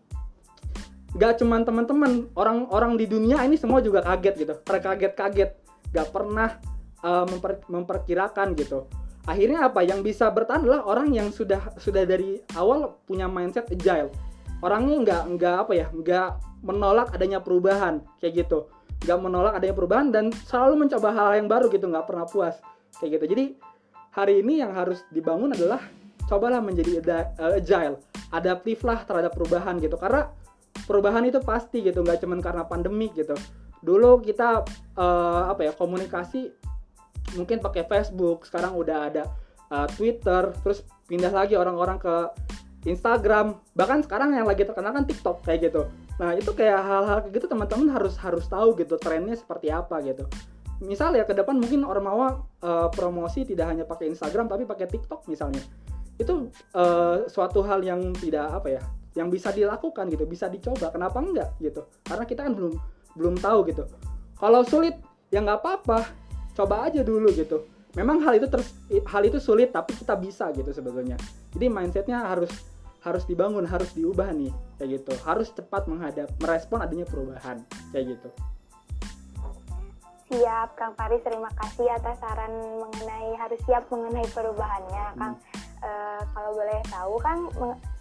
nggak 1.16 1.40
cuman 1.40 1.64
teman-teman 1.64 2.12
orang-orang 2.36 3.00
di 3.00 3.08
dunia 3.08 3.40
ini 3.48 3.56
semua 3.56 3.80
juga 3.80 4.04
kaget 4.04 4.36
gitu. 4.36 4.54
Terkaget-kaget 4.68 5.52
nggak 5.96 6.08
pernah 6.12 6.60
uh, 7.02 7.24
memper, 7.24 7.64
memperkirakan 7.72 8.52
gitu. 8.60 8.84
Akhirnya 9.26 9.72
apa? 9.72 9.82
Yang 9.82 10.14
bisa 10.14 10.30
bertahan 10.30 10.68
adalah 10.68 10.86
orang 10.86 11.10
yang 11.16 11.32
sudah 11.32 11.74
sudah 11.80 12.04
dari 12.04 12.44
awal 12.54 13.00
punya 13.08 13.26
mindset 13.26 13.72
agile. 13.72 14.12
Orangnya 14.60 15.02
nggak 15.02 15.24
nggak 15.40 15.56
apa 15.66 15.74
ya 15.74 15.88
nggak 15.90 16.30
menolak 16.62 17.16
adanya 17.16 17.40
perubahan 17.40 18.04
kayak 18.20 18.46
gitu. 18.46 18.68
Nggak 19.08 19.20
menolak 19.24 19.54
adanya 19.58 19.76
perubahan 19.76 20.08
dan 20.12 20.30
selalu 20.46 20.86
mencoba 20.86 21.10
hal 21.16 21.40
yang 21.40 21.48
baru 21.48 21.72
gitu 21.72 21.88
nggak 21.90 22.06
pernah 22.06 22.28
puas 22.28 22.60
kayak 23.00 23.18
gitu. 23.18 23.26
Jadi 23.34 23.46
hari 24.12 24.44
ini 24.44 24.62
yang 24.62 24.76
harus 24.76 25.02
dibangun 25.16 25.56
adalah 25.56 25.80
cobalah 26.28 26.60
menjadi 26.60 27.02
eh, 27.02 27.60
agile 27.64 27.98
adaptif 28.30 28.84
lah 28.84 29.02
terhadap 29.08 29.34
perubahan 29.34 29.80
gitu. 29.82 29.98
Karena 29.98 30.30
perubahan 30.84 31.24
itu 31.24 31.40
pasti 31.40 31.80
gitu 31.80 32.04
nggak 32.04 32.20
cuman 32.20 32.44
karena 32.44 32.64
pandemik 32.68 33.16
gitu 33.16 33.34
dulu 33.80 34.20
kita 34.20 34.68
uh, 35.00 35.44
apa 35.50 35.72
ya 35.72 35.72
komunikasi 35.72 36.52
mungkin 37.40 37.64
pakai 37.64 37.88
Facebook 37.88 38.44
sekarang 38.44 38.76
udah 38.76 38.98
ada 39.08 39.24
uh, 39.72 39.88
Twitter 39.96 40.52
terus 40.62 40.84
pindah 41.08 41.32
lagi 41.32 41.56
orang-orang 41.56 41.96
ke 41.96 42.16
Instagram 42.86 43.58
bahkan 43.74 44.04
sekarang 44.06 44.36
yang 44.36 44.46
lagi 44.46 44.68
terkenal 44.68 44.94
kan 44.94 45.06
TikTok 45.08 45.42
kayak 45.42 45.72
gitu 45.72 45.90
Nah 46.16 46.32
itu 46.36 46.52
kayak 46.56 46.80
hal-hal 46.80 47.20
gitu 47.28 47.46
teman-teman 47.48 47.92
harus 47.92 48.16
harus 48.20 48.48
tahu 48.48 48.76
gitu 48.80 48.96
trennya 48.96 49.36
seperti 49.36 49.68
apa 49.72 50.00
gitu. 50.04 50.24
Misal 50.84 51.16
ya 51.16 51.24
ke 51.24 51.36
depan 51.36 51.56
mungkin 51.60 51.84
mau 51.88 52.20
uh, 52.64 52.88
promosi 52.92 53.48
tidak 53.48 53.72
hanya 53.72 53.84
pakai 53.88 54.12
Instagram 54.12 54.48
tapi 54.48 54.64
pakai 54.68 54.88
TikTok 54.88 55.28
misalnya. 55.28 55.64
Itu 56.16 56.52
uh, 56.76 57.28
suatu 57.28 57.64
hal 57.64 57.84
yang 57.84 58.16
tidak 58.16 58.48
apa 58.48 58.80
ya, 58.80 58.82
yang 59.16 59.32
bisa 59.32 59.50
dilakukan 59.56 60.12
gitu, 60.12 60.28
bisa 60.28 60.52
dicoba. 60.52 60.92
Kenapa 60.92 61.24
enggak 61.24 61.56
gitu? 61.64 61.88
Karena 62.04 62.28
kita 62.28 62.46
kan 62.46 62.54
belum 62.54 62.74
belum 63.16 63.36
tahu 63.40 63.60
gitu. 63.72 63.84
Kalau 64.36 64.62
sulit 64.68 65.00
ya 65.32 65.40
nggak 65.40 65.60
apa-apa, 65.64 66.12
coba 66.54 66.92
aja 66.92 67.02
dulu 67.02 67.32
gitu. 67.32 67.64
Memang 67.96 68.20
hal 68.28 68.36
itu 68.36 68.52
ter, 68.52 68.60
hal 69.08 69.24
itu 69.24 69.40
sulit 69.40 69.72
tapi 69.72 69.96
kita 69.96 70.20
bisa 70.20 70.52
gitu 70.52 70.68
sebetulnya. 70.76 71.16
Jadi 71.56 71.66
mindsetnya 71.72 72.28
harus 72.28 72.52
harus 73.06 73.24
dibangun, 73.30 73.64
harus 73.64 73.94
diubah 73.96 74.34
nih, 74.36 74.52
kayak 74.82 75.00
gitu. 75.00 75.14
Harus 75.24 75.54
cepat 75.54 75.88
menghadap, 75.88 76.28
merespon 76.42 76.82
adanya 76.84 77.08
perubahan, 77.08 77.62
kayak 77.94 78.18
gitu. 78.18 78.30
Siap, 80.26 80.74
Kang 80.74 80.98
Faris. 80.98 81.22
Terima 81.22 81.54
kasih 81.54 81.86
atas 81.94 82.18
saran 82.18 82.50
mengenai 82.82 83.38
harus 83.38 83.62
siap 83.70 83.86
mengenai 83.94 84.26
perubahannya, 84.34 85.06
hmm. 85.14 85.18
Kang. 85.22 85.34
E, 85.86 85.90
kalau 86.34 86.52
boleh 86.58 86.80
tahu, 86.90 87.14
kan 87.22 87.38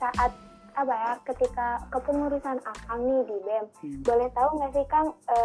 saat 0.01 0.33
apa 0.75 0.95
ya, 0.95 1.13
ketika 1.33 1.83
kepengurusan 1.95 2.59
Akang 2.67 3.03
nih 3.07 3.23
di 3.27 3.37
BEM, 3.43 3.65
hmm. 3.83 4.03
boleh 4.03 4.29
tahu 4.35 4.49
nggak 4.59 4.71
sih, 4.75 4.87
Kang, 4.91 5.09
e, 5.31 5.39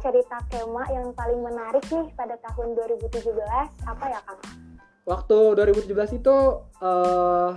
cerita 0.00 0.38
kema 0.48 0.84
yang 0.92 1.12
paling 1.12 1.40
menarik 1.44 1.84
nih 1.92 2.06
pada 2.16 2.36
tahun 2.40 2.76
2017 2.76 3.36
apa 3.84 4.04
ya, 4.08 4.20
Kang? 4.24 4.40
Waktu 5.08 5.38
2017 5.58 6.22
itu 6.22 6.36
uh, 6.84 7.52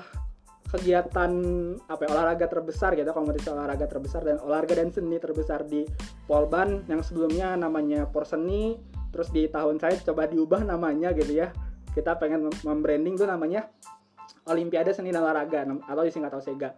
kegiatan 0.73 1.31
apa 1.85 2.01
ya, 2.01 2.09
olahraga 2.09 2.49
terbesar 2.49 2.97
gitu 2.97 3.05
kompetisi 3.13 3.53
olahraga 3.53 3.85
terbesar 3.85 4.25
dan 4.25 4.41
olahraga 4.41 4.81
dan 4.81 4.89
seni 4.89 5.21
terbesar 5.21 5.61
di 5.69 5.85
Polban 6.25 6.81
yang 6.89 7.05
sebelumnya 7.05 7.53
namanya 7.53 8.09
Porseni 8.09 8.81
terus 9.13 9.29
di 9.29 9.45
tahun 9.45 9.77
saya 9.77 10.01
coba 10.01 10.25
diubah 10.25 10.65
namanya 10.65 11.13
gitu 11.13 11.45
ya 11.45 11.53
kita 11.93 12.17
pengen 12.17 12.49
membranding 12.65 13.13
tuh 13.13 13.29
namanya 13.29 13.69
Olimpiade 14.49 14.91
Seni 14.97 15.13
dan 15.13 15.21
Olahraga 15.21 15.61
atau 15.85 16.01
disingkat 16.01 16.41
Sega 16.41 16.73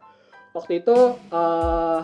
waktu 0.55 0.79
itu 0.79 1.19
uh, 1.35 2.01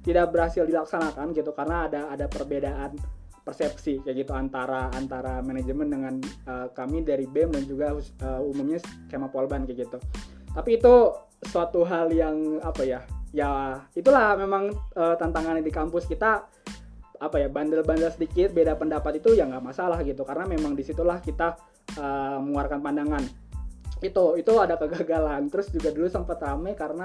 tidak 0.00 0.32
berhasil 0.32 0.64
dilaksanakan 0.64 1.36
gitu 1.36 1.52
karena 1.52 1.84
ada 1.84 2.00
ada 2.08 2.24
perbedaan 2.24 2.96
persepsi 3.44 4.00
kayak 4.00 4.24
gitu 4.24 4.32
antara 4.32 4.88
antara 4.96 5.44
manajemen 5.44 5.92
dengan 5.92 6.14
uh, 6.48 6.72
kami 6.72 7.04
dari 7.04 7.28
BEM 7.28 7.52
dan 7.52 7.64
juga 7.68 7.92
uh, 8.24 8.40
umumnya 8.40 8.80
skema 8.80 9.28
Polban 9.28 9.68
kayak 9.68 9.84
gitu. 9.84 9.98
Tapi 10.56 10.80
itu 10.80 10.94
suatu 11.44 11.84
hal 11.84 12.08
yang 12.12 12.60
apa 12.64 12.82
ya 12.84 13.00
ya 13.30 13.80
itulah 13.92 14.34
memang 14.34 14.72
uh, 14.96 15.14
tantangannya 15.20 15.62
di 15.62 15.72
kampus 15.72 16.08
kita 16.08 16.44
apa 17.20 17.36
ya 17.36 17.52
bandel-bandel 17.52 18.08
sedikit 18.08 18.50
beda 18.56 18.80
pendapat 18.80 19.20
itu 19.20 19.36
ya 19.36 19.44
nggak 19.44 19.60
masalah 19.60 20.00
gitu 20.00 20.24
karena 20.24 20.48
memang 20.48 20.72
di 20.72 20.80
situlah 20.80 21.20
kita 21.20 21.56
uh, 22.00 22.40
mengeluarkan 22.40 22.80
pandangan. 22.80 23.24
Itu 24.00 24.40
itu 24.40 24.52
ada 24.56 24.80
kegagalan. 24.80 25.52
Terus 25.52 25.68
juga 25.68 25.92
dulu 25.92 26.08
sempat 26.08 26.40
rame 26.40 26.72
karena 26.72 27.04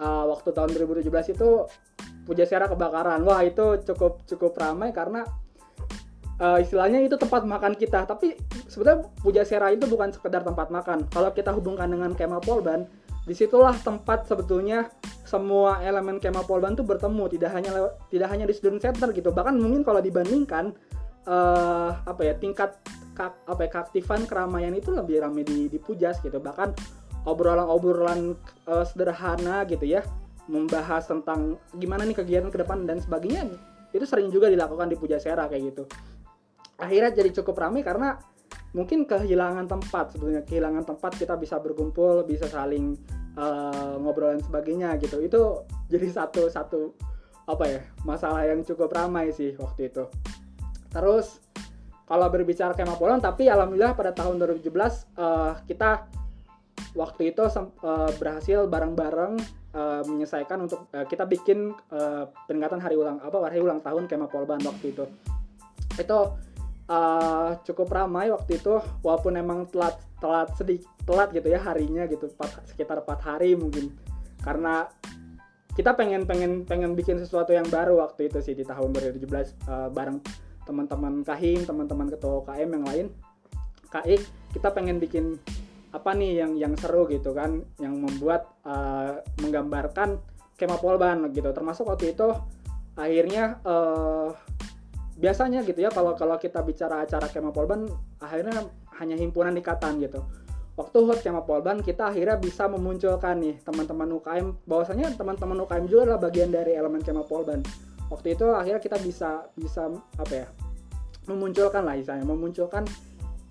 uh, 0.00 0.24
waktu 0.30 0.50
tahun 0.54 0.70
2017 0.74 1.34
itu 1.34 1.48
Pujasera 2.28 2.68
kebakaran. 2.68 3.24
Wah 3.24 3.40
itu 3.40 3.80
cukup 3.88 4.20
cukup 4.28 4.52
ramai 4.60 4.92
karena 4.92 5.24
uh, 6.36 6.60
istilahnya 6.60 7.00
itu 7.00 7.16
tempat 7.16 7.48
makan 7.48 7.72
kita. 7.72 8.04
Tapi 8.04 8.36
sebetulnya 8.68 9.08
Pujasera 9.24 9.72
itu 9.72 9.88
bukan 9.88 10.12
sekedar 10.12 10.44
tempat 10.44 10.68
makan. 10.68 11.08
Kalau 11.08 11.32
kita 11.32 11.56
hubungkan 11.56 11.88
dengan 11.88 12.12
Kema 12.12 12.36
Polban 12.44 12.84
di 13.24 13.32
situlah 13.36 13.76
tempat 13.80 14.24
sebetulnya 14.24 14.88
semua 15.28 15.84
elemen 15.84 16.16
kema 16.16 16.40
Polban 16.48 16.72
tuh 16.72 16.88
bertemu. 16.88 17.28
Tidak 17.28 17.50
hanya 17.52 17.70
tidak 18.08 18.28
hanya 18.32 18.48
di 18.48 18.56
student 18.56 18.80
center 18.80 19.12
gitu. 19.12 19.28
Bahkan 19.28 19.60
mungkin 19.60 19.84
kalau 19.84 20.00
dibandingkan 20.00 20.72
uh, 21.28 21.92
apa 22.08 22.24
ya 22.24 22.34
tingkat 22.40 22.80
apa 23.20 23.60
ya, 23.66 23.68
keaktifan 23.68 24.24
keramaian 24.30 24.72
itu 24.72 24.94
lebih 24.94 25.20
ramai 25.20 25.44
di, 25.44 25.68
di 25.68 25.76
Pujas 25.76 26.22
gitu. 26.24 26.40
Bahkan 26.40 26.72
obrolan-obrolan 27.28 28.32
uh, 28.64 28.84
sederhana 28.88 29.68
gitu 29.68 29.84
ya. 29.84 30.00
Membahas 30.48 31.04
tentang 31.04 31.60
gimana 31.76 32.08
nih 32.08 32.16
kegiatan 32.16 32.48
ke 32.48 32.64
depan 32.64 32.88
dan 32.88 32.98
sebagainya. 33.04 33.52
Itu 33.92 34.08
sering 34.08 34.32
juga 34.32 34.48
dilakukan 34.48 34.88
di 34.88 34.96
Pujasera 34.96 35.44
kayak 35.44 35.62
gitu. 35.74 35.84
Akhirnya 36.80 37.12
jadi 37.12 37.30
cukup 37.42 37.60
ramai 37.60 37.84
karena 37.84 38.16
mungkin 38.72 39.04
kehilangan 39.04 39.68
tempat 39.68 40.16
sebetulnya. 40.16 40.42
Kehilangan 40.48 40.88
tempat 40.88 41.20
kita 41.20 41.36
bisa 41.36 41.60
berkumpul 41.60 42.24
bisa 42.24 42.48
saling 42.48 42.96
uh, 43.36 44.00
ngobrol 44.00 44.32
dan 44.32 44.40
sebagainya 44.40 44.96
gitu. 44.96 45.20
Itu 45.20 45.68
jadi 45.92 46.08
satu 46.08 46.48
satu 46.48 46.96
apa 47.48 47.64
ya 47.64 47.80
masalah 48.04 48.44
yang 48.44 48.60
cukup 48.64 48.92
ramai 48.92 49.32
sih 49.32 49.52
waktu 49.56 49.88
itu. 49.92 50.04
Terus 50.88 51.40
kalau 52.08 52.28
berbicara 52.32 52.72
kemah 52.72 52.96
Poland 52.96 53.20
tapi 53.20 53.52
alhamdulillah 53.52 53.92
pada 53.92 54.16
tahun 54.16 54.40
2017 54.40 54.64
uh, 54.72 54.88
eh, 54.88 55.52
kita 55.68 56.08
waktu 56.94 57.32
itu 57.32 57.42
uh, 57.44 58.10
berhasil 58.16 58.66
bareng-bareng 58.66 59.38
uh, 59.74 60.02
menyelesaikan 60.06 60.64
untuk 60.64 60.88
uh, 60.94 61.04
kita 61.06 61.28
bikin 61.28 61.74
uh, 61.92 62.26
peringatan 62.48 62.80
hari 62.80 62.98
ulang 62.98 63.20
apa 63.22 63.36
hari 63.46 63.62
ulang 63.62 63.80
tahun 63.84 64.10
kemah 64.10 64.30
Polban 64.30 64.60
waktu 64.64 64.94
itu. 64.96 65.04
Itu 65.98 66.38
uh, 66.88 67.50
cukup 67.62 67.88
ramai 67.92 68.32
waktu 68.32 68.58
itu 68.58 68.80
walaupun 69.04 69.36
emang 69.36 69.68
telat 69.70 70.00
telat 70.18 70.50
sedikit 70.58 70.88
telat 71.06 71.30
gitu 71.32 71.48
ya 71.48 71.60
harinya 71.62 72.04
gitu 72.10 72.28
4, 72.28 72.74
sekitar 72.74 73.00
empat 73.00 73.20
hari 73.22 73.54
mungkin. 73.54 73.94
Karena 74.42 74.88
kita 75.78 75.94
pengen 75.94 76.26
pengen 76.26 76.66
pengen 76.66 76.98
bikin 76.98 77.22
sesuatu 77.22 77.54
yang 77.54 77.66
baru 77.70 78.02
waktu 78.02 78.26
itu 78.26 78.42
sih 78.42 78.54
di 78.58 78.66
tahun 78.66 78.90
2017 78.98 79.30
uh, 79.70 79.88
bareng 79.94 80.18
teman-teman 80.66 81.24
kahim 81.24 81.62
teman-teman 81.64 82.10
ketua 82.10 82.42
KM 82.44 82.70
yang 82.74 82.84
lain. 82.84 83.06
KI 83.88 84.20
kita 84.52 84.68
pengen 84.74 85.00
bikin 85.00 85.40
apa 85.88 86.10
nih 86.12 86.44
yang 86.44 86.52
yang 86.58 86.74
seru 86.76 87.08
gitu 87.08 87.32
kan 87.32 87.64
yang 87.80 87.96
membuat 87.96 88.48
uh, 88.64 89.24
menggambarkan 89.40 90.20
kema 90.58 90.76
polban 90.76 91.30
gitu. 91.32 91.48
Termasuk 91.54 91.88
waktu 91.88 92.12
itu 92.12 92.28
akhirnya 92.98 93.62
uh, 93.62 94.34
biasanya 95.18 95.66
gitu 95.66 95.82
ya 95.82 95.90
kalau 95.90 96.14
kalau 96.14 96.38
kita 96.38 96.62
bicara 96.62 97.02
acara 97.02 97.26
kema 97.30 97.50
Polban 97.50 97.90
akhirnya 98.22 98.70
hanya 99.02 99.18
himpunan 99.18 99.54
ikatan 99.58 99.98
gitu. 99.98 100.22
Waktu 100.78 100.98
hot 101.10 101.22
kema 101.26 101.42
Polban 101.42 101.82
kita 101.82 102.14
akhirnya 102.14 102.38
bisa 102.38 102.70
memunculkan 102.70 103.42
nih 103.42 103.58
teman-teman 103.66 104.14
UKM 104.18 104.46
bahwasanya 104.66 105.10
teman-teman 105.18 105.58
UKM 105.66 105.84
juga 105.90 106.14
adalah 106.14 106.22
bagian 106.30 106.54
dari 106.54 106.78
elemen 106.78 107.02
kema 107.02 107.26
Polban. 107.26 107.62
Waktu 108.10 108.38
itu 108.38 108.46
akhirnya 108.54 108.78
kita 108.78 108.98
bisa 109.02 109.46
bisa 109.58 109.90
apa 110.18 110.34
ya 110.34 110.46
memunculkan 111.26 111.82
lah 111.82 111.98
misalnya 111.98 112.24
memunculkan 112.24 112.86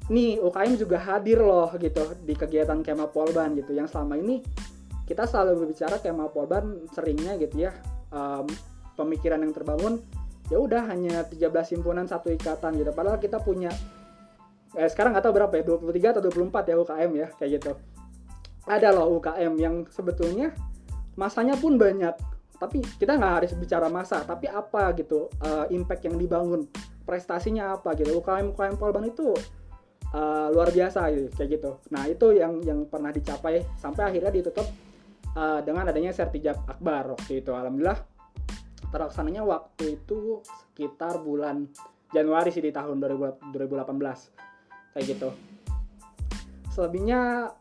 nih 0.08 0.40
UKM 0.40 0.80
juga 0.80 0.98
hadir 1.04 1.44
loh 1.44 1.68
gitu 1.76 2.16
di 2.24 2.32
kegiatan 2.32 2.80
Kema 2.80 3.12
Polban 3.12 3.56
gitu. 3.60 3.76
Yang 3.76 3.96
selama 3.96 4.16
ini 4.16 4.40
kita 5.04 5.28
selalu 5.28 5.68
berbicara 5.68 6.00
Kema 6.00 6.32
Polban 6.32 6.88
seringnya 6.96 7.36
gitu 7.40 7.68
ya 7.68 7.76
um, 8.12 8.48
pemikiran 8.96 9.44
yang 9.44 9.52
terbangun 9.52 10.00
ya 10.48 10.58
udah 10.64 10.88
hanya 10.88 11.28
13 11.28 11.52
himpunan 11.76 12.08
satu 12.08 12.32
ikatan 12.32 12.80
gitu. 12.80 12.92
Padahal 12.96 13.20
kita 13.20 13.44
punya 13.44 13.72
eh, 14.80 14.88
sekarang 14.88 15.12
nggak 15.12 15.26
tahu 15.28 15.36
berapa 15.36 15.54
ya 15.60 15.64
23 15.64 16.14
atau 16.16 16.22
24 16.24 16.72
ya 16.72 16.76
UKM 16.80 17.12
ya 17.16 17.28
kayak 17.36 17.52
gitu. 17.60 17.72
Ada 18.68 18.96
loh 18.96 19.20
UKM 19.20 19.54
yang 19.60 19.76
sebetulnya 19.92 20.56
masanya 21.20 21.56
pun 21.60 21.76
banyak 21.76 22.16
tapi 22.58 22.82
kita 22.98 23.20
nggak 23.20 23.34
harus 23.44 23.52
bicara 23.54 23.86
masa 23.86 24.26
tapi 24.26 24.50
apa 24.50 24.90
gitu 24.98 25.30
uh, 25.46 25.70
impact 25.70 26.10
yang 26.10 26.16
dibangun 26.16 26.64
prestasinya 27.04 27.76
apa 27.76 27.92
gitu. 28.00 28.16
UKM 28.24 28.56
UKM 28.56 28.76
Polban 28.80 29.08
itu 29.08 29.36
uh, 30.14 30.48
luar 30.54 30.70
biasa 30.72 31.12
gitu 31.12 31.28
kayak 31.36 31.50
gitu. 31.60 31.72
Nah 31.92 32.04
itu 32.08 32.28
yang 32.36 32.62
yang 32.64 32.86
pernah 32.88 33.12
dicapai 33.12 33.66
sampai 33.76 34.14
akhirnya 34.14 34.32
ditutup 34.32 34.68
uh, 35.36 35.60
dengan 35.64 35.90
adanya 35.90 36.14
sertijab 36.16 36.64
akbar 36.70 37.18
waktu 37.18 37.44
itu. 37.44 37.52
Alhamdulillah 37.52 38.00
terlaksananya 38.88 39.44
waktu 39.44 40.00
itu 40.00 40.40
sekitar 40.46 41.20
bulan 41.20 41.68
Januari 42.16 42.56
sih 42.56 42.64
di 42.64 42.72
tahun 42.72 43.04
2018 43.04 43.52
kayak 44.96 45.06
gitu. 45.06 45.30
Selebihnya 46.72 47.52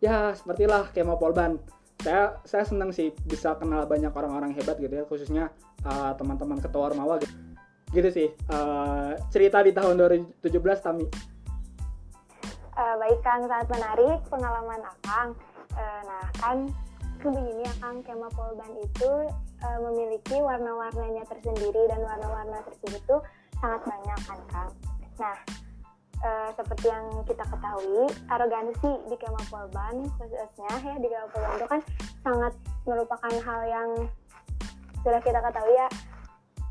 ya 0.00 0.32
sepertilah 0.32 0.88
kemo 0.94 1.20
polban. 1.20 1.60
Saya 2.00 2.36
saya 2.44 2.64
senang 2.68 2.92
sih 2.92 3.12
bisa 3.24 3.56
kenal 3.56 3.88
banyak 3.88 4.12
orang-orang 4.12 4.52
hebat 4.52 4.76
gitu 4.76 4.92
ya 4.92 5.04
khususnya 5.08 5.44
uh, 5.84 6.12
teman-teman 6.16 6.60
ketua 6.60 6.92
ormawa 6.92 7.20
gitu. 7.20 7.34
Gitu 7.92 8.08
sih 8.10 8.28
uh, 8.48 9.14
cerita 9.28 9.60
di 9.60 9.70
tahun 9.70 10.00
2017 10.00 10.48
Tami 10.80 11.33
uh, 12.76 12.94
baik 12.98 13.20
Kang 13.22 13.46
sangat 13.46 13.68
menarik 13.70 14.18
pengalaman 14.30 14.80
Akang. 14.82 15.28
Uh, 15.74 16.00
nah 16.06 16.24
kan 16.38 16.56
begini 17.24 17.64
ya 17.64 17.74
Kang. 17.80 17.96
Kema 18.04 18.28
polban 18.34 18.72
itu 18.82 19.12
uh, 19.64 19.78
memiliki 19.90 20.36
warna-warnanya 20.38 21.24
tersendiri 21.30 21.82
dan 21.88 22.00
warna-warna 22.04 22.58
tersebut 22.68 23.00
tuh 23.08 23.20
sangat 23.58 23.80
banyak 23.86 24.20
kan 24.26 24.40
Kang. 24.50 24.70
Nah, 25.14 25.36
uh, 26.20 26.48
seperti 26.58 26.86
yang 26.90 27.06
kita 27.24 27.44
ketahui, 27.46 28.04
arogansi 28.28 28.90
di 29.08 29.16
kemah 29.16 29.46
polban 29.48 29.94
khususnya 30.18 30.74
ya 30.82 30.94
di 30.98 31.08
kemah 31.08 31.30
polban 31.30 31.52
itu 31.56 31.66
kan 31.70 31.80
sangat 32.26 32.52
merupakan 32.84 33.34
hal 33.40 33.60
yang 33.64 33.90
sudah 35.00 35.20
kita 35.22 35.40
ketahui 35.40 35.74
ya. 35.78 35.88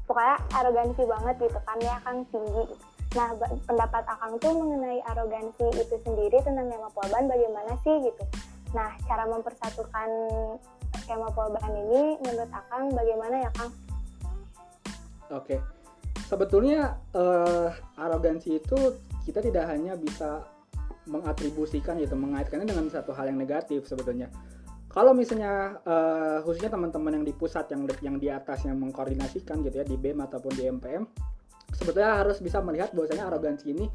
Pokoknya 0.04 0.36
arogansi 0.52 1.04
banget 1.08 1.36
gitu 1.48 1.60
kan 1.64 1.78
ya 1.80 1.96
kan 2.04 2.28
tinggi 2.28 2.68
Nah, 3.14 3.30
pendapat 3.70 4.04
Akang 4.10 4.42
tuh 4.42 4.58
mengenai 4.58 4.98
arogansi 5.14 5.70
itu 5.78 5.96
sendiri 6.02 6.42
tentang 6.42 6.66
kemah 6.66 6.90
polban 6.98 7.30
bagaimana 7.30 7.78
sih 7.86 8.10
gitu. 8.10 8.24
Nah, 8.74 8.90
cara 9.06 9.30
mempersatukan 9.30 10.10
skema 11.06 11.30
polban 11.30 11.74
ini 11.78 12.18
menurut 12.26 12.50
Akang 12.50 12.90
bagaimana 12.90 13.46
ya 13.46 13.50
Kang? 13.54 13.72
Oke, 15.30 15.62
sebetulnya 16.26 16.98
uh, 17.14 17.70
arogansi 18.02 18.58
itu 18.58 18.98
kita 19.30 19.46
tidak 19.46 19.70
hanya 19.70 19.94
bisa 19.94 20.46
mengatribusikan 21.06 22.00
gitu, 22.02 22.18
mengaitkannya 22.18 22.66
dengan 22.66 22.90
satu 22.90 23.14
hal 23.14 23.30
yang 23.30 23.38
negatif 23.38 23.86
sebetulnya. 23.86 24.34
Kalau 24.94 25.14
misalnya 25.14 25.82
uh, 25.90 26.38
khususnya 26.46 26.70
teman-teman 26.70 27.18
yang 27.22 27.26
di 27.26 27.34
pusat 27.34 27.66
yang 27.74 27.86
yang 28.02 28.18
di 28.22 28.30
atas 28.30 28.62
yang 28.66 28.78
mengkoordinasikan 28.78 29.66
gitu 29.66 29.82
ya 29.82 29.86
di 29.86 29.98
BEM 29.98 30.22
ataupun 30.22 30.54
di 30.54 30.70
MPM, 30.70 31.04
sebetulnya 31.74 32.22
harus 32.22 32.40
bisa 32.40 32.62
melihat 32.62 32.94
bahwasanya 32.94 33.28
arogansi 33.28 33.74
ini 33.74 33.90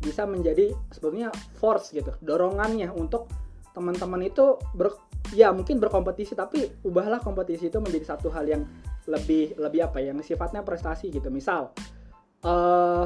bisa 0.00 0.26
menjadi 0.26 0.74
sebetulnya 0.90 1.30
force 1.58 1.94
gitu, 1.94 2.14
dorongannya 2.22 2.90
untuk 2.94 3.30
teman-teman 3.74 4.22
itu 4.22 4.58
ber, 4.72 4.94
ya 5.34 5.50
mungkin 5.50 5.82
berkompetisi 5.82 6.38
tapi 6.38 6.70
ubahlah 6.86 7.18
kompetisi 7.18 7.68
itu 7.68 7.82
menjadi 7.82 8.14
satu 8.14 8.30
hal 8.30 8.46
yang 8.46 8.62
lebih 9.10 9.58
lebih 9.58 9.84
apa 9.84 9.98
ya 10.00 10.14
yang 10.14 10.22
sifatnya 10.22 10.62
prestasi 10.62 11.10
gitu 11.10 11.28
misal 11.28 11.74
uh, 12.46 13.04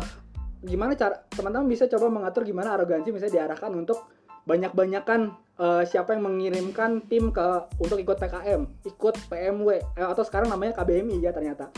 gimana 0.62 0.92
cara 0.94 1.24
teman-teman 1.32 1.66
bisa 1.66 1.88
coba 1.88 2.12
mengatur 2.12 2.44
gimana 2.44 2.76
arogansi 2.76 3.10
misalnya 3.10 3.42
diarahkan 3.42 3.72
untuk 3.74 4.06
banyak-banyakan 4.48 5.36
uh, 5.60 5.84
siapa 5.84 6.16
yang 6.16 6.24
mengirimkan 6.24 7.04
tim 7.04 7.28
ke 7.28 7.68
untuk 7.76 8.00
ikut 8.00 8.16
PKM, 8.16 8.64
ikut 8.88 9.14
PMW 9.28 9.68
eh, 9.76 10.08
atau 10.08 10.24
sekarang 10.24 10.48
namanya 10.48 10.80
KBMI 10.80 11.20
ya 11.20 11.36
ternyata. 11.36 11.68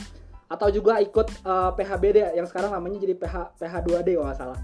Atau 0.50 0.74
juga 0.74 0.98
ikut 0.98 1.46
uh, 1.46 1.70
PHBD 1.78 2.34
yang 2.34 2.44
sekarang 2.50 2.74
namanya 2.74 2.98
jadi 2.98 3.14
PH 3.14 3.54
PH2D 3.62 4.18
kalau 4.18 4.26
nggak 4.26 4.38
salah 4.38 4.60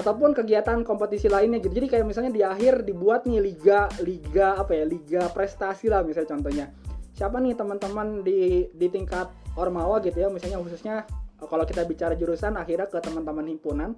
ataupun 0.00 0.32
kegiatan 0.32 0.80
kompetisi 0.80 1.28
lainnya 1.28 1.60
gitu. 1.60 1.76
Jadi 1.76 1.86
kayak 1.92 2.06
misalnya 2.08 2.32
di 2.32 2.40
akhir 2.40 2.88
dibuat 2.88 3.28
nih 3.28 3.42
liga 3.42 3.84
liga 4.00 4.56
apa 4.56 4.72
ya 4.72 4.84
liga 4.88 5.22
prestasi 5.28 5.92
lah 5.92 6.00
misalnya 6.00 6.30
contohnya. 6.32 6.66
Siapa 7.12 7.36
nih 7.36 7.52
teman-teman 7.52 8.24
di 8.24 8.64
di 8.72 8.86
tingkat 8.88 9.28
ormawa 9.60 10.00
gitu 10.00 10.24
ya 10.24 10.32
misalnya 10.32 10.56
khususnya 10.62 11.04
kalau 11.40 11.64
kita 11.68 11.84
bicara 11.84 12.16
jurusan 12.16 12.56
akhirnya 12.56 12.88
ke 12.88 12.96
teman-teman 13.00 13.44
himpunan 13.48 13.90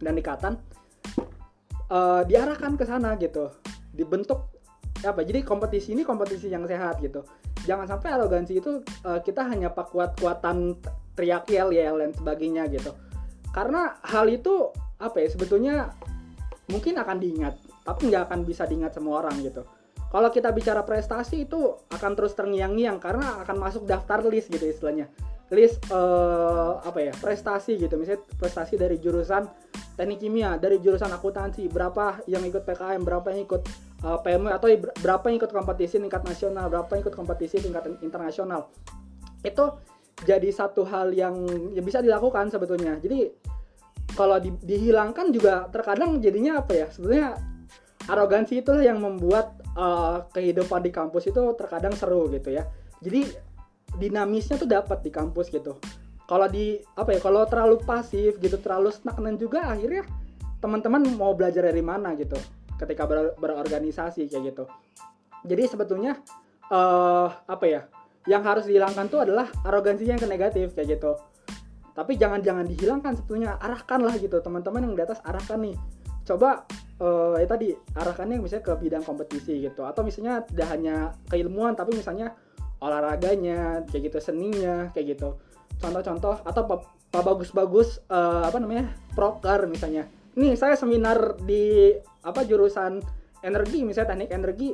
dan 0.00 0.14
ikatan 0.16 0.56
uh, 1.92 2.22
diarahkan 2.24 2.76
ke 2.76 2.84
sana 2.84 3.16
gitu 3.20 3.52
dibentuk 3.92 4.48
apa? 5.04 5.20
Jadi 5.24 5.40
kompetisi 5.44 5.96
ini 5.96 6.02
kompetisi 6.04 6.50
yang 6.52 6.64
sehat 6.68 7.00
gitu. 7.00 7.24
Jangan 7.64 7.86
sampai 7.88 8.16
arogansi 8.16 8.60
itu 8.60 8.80
uh, 9.04 9.20
kita 9.20 9.46
hanya 9.48 9.72
pak 9.72 9.92
kuat-kuatan 9.92 10.76
teriak 11.16 11.48
yel 11.52 11.72
yel 11.72 12.00
dan 12.00 12.10
sebagainya 12.16 12.68
gitu. 12.72 12.92
Karena 13.50 13.98
hal 14.06 14.30
itu 14.30 14.70
apa 15.00 15.16
ya 15.20 15.28
sebetulnya 15.32 15.74
mungkin 16.68 17.00
akan 17.00 17.16
diingat 17.18 17.56
tapi 17.82 18.12
nggak 18.12 18.30
akan 18.30 18.40
bisa 18.44 18.68
diingat 18.68 18.94
semua 18.94 19.24
orang 19.24 19.40
gitu. 19.42 19.64
Kalau 20.10 20.26
kita 20.34 20.50
bicara 20.50 20.82
prestasi 20.82 21.46
itu 21.46 21.78
akan 21.86 22.12
terus 22.18 22.34
terngiang-ngiang 22.34 22.98
karena 22.98 23.46
akan 23.46 23.56
masuk 23.62 23.86
daftar 23.86 24.26
list 24.26 24.50
gitu 24.50 24.66
istilahnya. 24.66 25.06
List 25.50 25.82
uh, 25.90 26.78
apa 26.82 27.10
ya 27.10 27.12
prestasi 27.14 27.78
gitu. 27.78 27.94
Misalnya 27.98 28.22
prestasi 28.38 28.74
dari 28.78 28.98
jurusan 28.98 29.46
teknik 30.00 30.24
kimia 30.24 30.56
dari 30.56 30.80
jurusan 30.80 31.12
akuntansi 31.12 31.68
berapa 31.68 32.24
yang 32.24 32.40
ikut 32.46 32.64
PKM 32.64 33.04
berapa 33.04 33.26
yang 33.36 33.44
ikut 33.44 33.62
uh, 34.04 34.16
eh, 34.16 34.18
PMW 34.24 34.50
atau 34.52 34.68
berapa 35.00 35.24
yang 35.28 35.36
ikut 35.40 35.52
kompetisi 35.52 36.00
tingkat 36.00 36.22
nasional 36.24 36.72
berapa 36.72 36.88
yang 36.96 37.02
ikut 37.08 37.16
kompetisi 37.16 37.56
tingkat 37.60 37.88
internasional. 38.00 38.72
Itu 39.44 39.80
jadi 40.24 40.48
satu 40.52 40.84
hal 40.84 41.16
yang 41.16 41.34
ya 41.72 41.80
bisa 41.80 42.04
dilakukan 42.04 42.52
sebetulnya. 42.52 42.96
Jadi 43.00 43.32
kalau 44.16 44.36
di, 44.42 44.52
dihilangkan 44.60 45.32
juga 45.32 45.70
terkadang 45.70 46.20
jadinya 46.20 46.60
apa 46.60 46.72
ya 46.74 46.86
sebenarnya 46.90 47.38
arogansi 48.10 48.60
itulah 48.60 48.82
yang 48.82 48.98
membuat 48.98 49.54
uh, 49.78 50.26
kehidupan 50.34 50.82
di 50.82 50.90
kampus 50.90 51.30
itu 51.30 51.40
terkadang 51.56 51.94
seru 51.96 52.28
gitu 52.32 52.52
ya. 52.52 52.68
Jadi 53.00 53.32
dinamisnya 53.96 54.60
tuh 54.60 54.68
dapat 54.68 55.00
di 55.00 55.10
kampus 55.12 55.48
gitu. 55.48 55.80
Kalau 56.28 56.46
di 56.46 56.78
apa 56.94 57.10
ya 57.16 57.20
kalau 57.22 57.42
terlalu 57.48 57.82
pasif 57.82 58.38
gitu 58.38 58.54
terlalu 58.62 58.94
stagnan 58.94 59.34
juga 59.34 59.66
akhirnya 59.66 60.06
teman-teman 60.60 61.02
mau 61.16 61.32
belajar 61.32 61.66
dari 61.66 61.80
mana 61.80 62.12
gitu 62.14 62.36
ketika 62.80 63.04
ber, 63.04 63.36
berorganisasi 63.36 64.24
kayak 64.32 64.56
gitu. 64.56 64.64
Jadi 65.44 65.62
sebetulnya 65.68 66.16
uh, 66.72 67.28
apa 67.44 67.64
ya 67.68 67.82
yang 68.28 68.44
harus 68.44 68.68
dihilangkan 68.68 69.08
tuh 69.08 69.24
adalah 69.24 69.48
arogansinya 69.64 70.16
yang 70.16 70.22
ke 70.22 70.28
negatif 70.28 70.66
kayak 70.72 71.00
gitu. 71.00 71.16
Tapi 71.92 72.16
jangan-jangan 72.16 72.64
dihilangkan 72.64 73.12
sebetulnya 73.20 73.60
arahkanlah 73.60 74.16
gitu. 74.16 74.40
Teman-teman 74.40 74.88
yang 74.88 74.94
di 74.96 75.02
atas 75.04 75.20
arahkan 75.24 75.60
nih. 75.60 75.76
Coba 76.24 76.64
uh, 77.00 77.36
ya 77.36 77.46
tadi 77.48 77.72
arahkannya 77.96 78.40
misalnya 78.40 78.64
ke 78.64 78.72
bidang 78.76 79.04
kompetisi 79.04 79.60
gitu. 79.64 79.84
Atau 79.84 80.04
misalnya 80.04 80.44
tidak 80.44 80.68
hanya 80.72 81.12
keilmuan 81.28 81.76
tapi 81.76 81.96
misalnya 81.96 82.32
olahraganya 82.80 83.84
kayak 83.88 84.12
gitu 84.12 84.18
seninya 84.20 84.88
kayak 84.92 85.16
gitu. 85.16 85.36
Contoh-contoh 85.80 86.44
atau 86.44 86.62
pak 86.68 86.80
bagus-bagus 87.10 88.06
uh, 88.06 88.46
apa 88.46 88.62
namanya 88.62 88.94
proker 89.18 89.66
misalnya 89.66 90.06
nih 90.40 90.56
saya 90.56 90.72
seminar 90.72 91.36
di 91.44 91.92
apa 92.24 92.48
jurusan 92.48 93.04
energi 93.44 93.84
misalnya 93.84 94.16
teknik 94.16 94.30
energi 94.32 94.68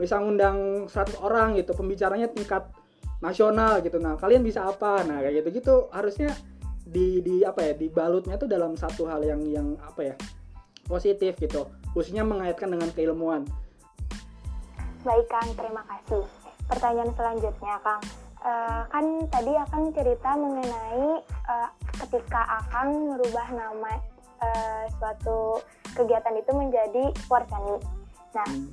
bisa 0.00 0.16
ngundang 0.16 0.88
100 0.88 1.20
orang 1.20 1.60
gitu 1.60 1.76
pembicaranya 1.76 2.32
tingkat 2.32 2.72
nasional 3.20 3.84
gitu. 3.84 4.00
Nah 4.00 4.16
kalian 4.16 4.40
bisa 4.40 4.64
apa? 4.64 5.04
Nah 5.04 5.20
kayak 5.20 5.44
gitu 5.44 5.48
gitu 5.60 5.74
harusnya 5.92 6.32
di 6.80 7.20
di 7.20 7.44
apa 7.44 7.60
ya 7.70 7.72
dibalutnya 7.76 8.40
tuh 8.40 8.48
dalam 8.48 8.74
satu 8.74 9.06
hal 9.06 9.20
yang 9.22 9.44
yang 9.44 9.76
apa 9.84 10.12
ya 10.12 10.14
positif 10.88 11.36
gitu. 11.36 11.68
Khususnya 11.92 12.24
mengaitkan 12.24 12.72
dengan 12.72 12.88
keilmuan. 12.96 13.44
Baik 15.04 15.28
kang. 15.28 15.48
Terima 15.52 15.84
kasih. 15.84 16.24
Pertanyaan 16.64 17.12
selanjutnya 17.14 17.76
kang. 17.84 18.02
Uh, 18.40 18.88
kan 18.88 19.04
tadi 19.28 19.52
akan 19.52 19.92
cerita 19.92 20.32
mengenai 20.32 21.20
uh, 21.44 21.68
ketika 22.00 22.40
akan 22.64 23.12
merubah 23.12 23.48
nama 23.52 24.00
uh, 24.40 24.84
suatu 24.98 25.60
kegiatan 25.94 26.34
itu 26.36 26.52
menjadi 26.52 27.04
Warsani 27.28 27.76
nah 28.30 28.46
hmm. 28.46 28.70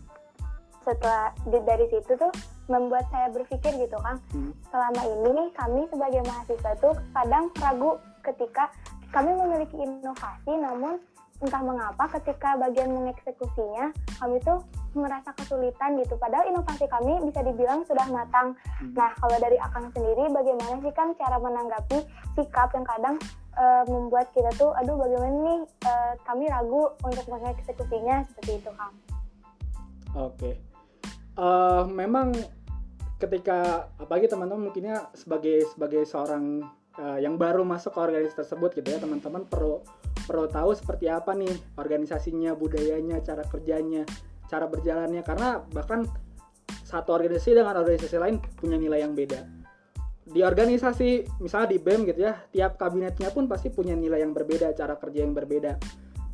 setelah 0.86 1.34
di, 1.50 1.58
dari 1.66 1.86
situ 1.92 2.12
tuh 2.16 2.32
membuat 2.68 3.08
saya 3.10 3.32
berpikir 3.32 3.74
gitu 3.80 3.98
kang 4.04 4.20
hmm. 4.36 4.52
selama 4.70 5.02
ini 5.04 5.30
nih 5.34 5.50
kami 5.56 5.82
sebagai 5.90 6.22
mahasiswa 6.28 6.72
tuh 6.80 6.96
kadang 7.16 7.50
ragu 7.60 7.92
ketika 8.24 8.70
kami 9.16 9.32
memiliki 9.34 9.76
inovasi 9.80 10.52
namun 10.52 11.00
entah 11.38 11.62
mengapa 11.62 12.10
ketika 12.18 12.58
bagian 12.58 12.90
mengeksekusinya 12.98 13.94
kami 14.18 14.42
tuh 14.42 14.58
merasa 14.98 15.30
kesulitan 15.38 16.02
gitu 16.02 16.18
padahal 16.18 16.50
inovasi 16.50 16.90
kami 16.90 17.14
bisa 17.30 17.46
dibilang 17.46 17.86
sudah 17.86 18.06
matang 18.10 18.58
hmm. 18.82 18.98
nah 18.98 19.14
kalau 19.22 19.38
dari 19.38 19.58
akang 19.62 19.86
sendiri 19.94 20.26
bagaimana 20.34 20.82
sih 20.82 20.94
kan 20.98 21.14
cara 21.14 21.38
menanggapi 21.38 21.98
sikap 22.34 22.74
yang 22.74 22.86
kadang 22.90 23.16
uh, 23.58 23.84
membuat 23.90 24.30
kita 24.32 24.54
tuh 24.56 24.72
aduh 24.78 24.96
bagaimana 24.96 25.34
nih 25.34 25.60
uh, 25.90 26.14
kami 26.24 26.46
ragu 26.48 26.94
untuk 27.02 27.26
mengeksekusinya 27.28 28.24
seperti 28.32 28.62
itu 28.62 28.72
kang. 28.78 28.96
Oke. 30.16 30.24
Okay. 30.38 30.54
uh, 31.42 31.84
memang 31.90 32.34
ketika 33.18 33.90
apalagi 33.98 34.30
teman-teman 34.30 34.70
mungkinnya 34.70 35.10
sebagai 35.18 35.66
sebagai 35.74 36.06
seorang 36.06 36.62
uh, 37.02 37.18
yang 37.18 37.36
baru 37.36 37.66
masuk 37.66 37.98
ke 37.98 38.00
organisasi 38.00 38.38
tersebut 38.46 38.78
gitu 38.78 38.94
ya 38.94 39.02
teman-teman 39.02 39.44
perlu 39.50 39.82
perlu 40.30 40.46
tahu 40.46 40.78
seperti 40.78 41.10
apa 41.10 41.34
nih 41.34 41.52
organisasinya 41.82 42.54
budayanya 42.54 43.22
cara 43.26 43.42
kerjanya 43.46 44.06
cara 44.48 44.70
berjalannya. 44.70 45.26
Karena 45.26 45.60
bahkan 45.74 46.06
satu 46.88 47.18
organisasi 47.18 47.58
dengan 47.58 47.76
organisasi 47.76 48.16
lain 48.22 48.40
punya 48.56 48.80
nilai 48.80 49.04
yang 49.04 49.12
beda 49.12 49.57
di 50.28 50.44
organisasi 50.44 51.40
misalnya 51.40 51.72
di 51.72 51.80
BEM 51.80 52.04
gitu 52.12 52.28
ya 52.28 52.36
tiap 52.52 52.76
kabinetnya 52.76 53.32
pun 53.32 53.48
pasti 53.48 53.72
punya 53.72 53.96
nilai 53.96 54.20
yang 54.20 54.36
berbeda 54.36 54.76
cara 54.76 55.00
kerja 55.00 55.24
yang 55.24 55.32
berbeda. 55.32 55.80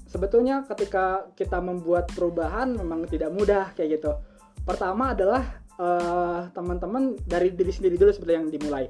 Sebetulnya 0.10 0.66
ketika 0.66 1.26
kita 1.34 1.58
membuat 1.58 2.10
perubahan 2.14 2.74
memang 2.74 3.06
tidak 3.10 3.34
mudah 3.34 3.74
kayak 3.74 4.02
gitu. 4.02 4.14
Pertama 4.62 5.14
adalah 5.14 5.42
uh, 5.78 6.50
teman-teman 6.54 7.18
dari 7.26 7.54
diri 7.54 7.74
sendiri 7.74 7.98
dulu 7.98 8.14
seperti 8.14 8.34
yang 8.34 8.48
dimulai. 8.50 8.90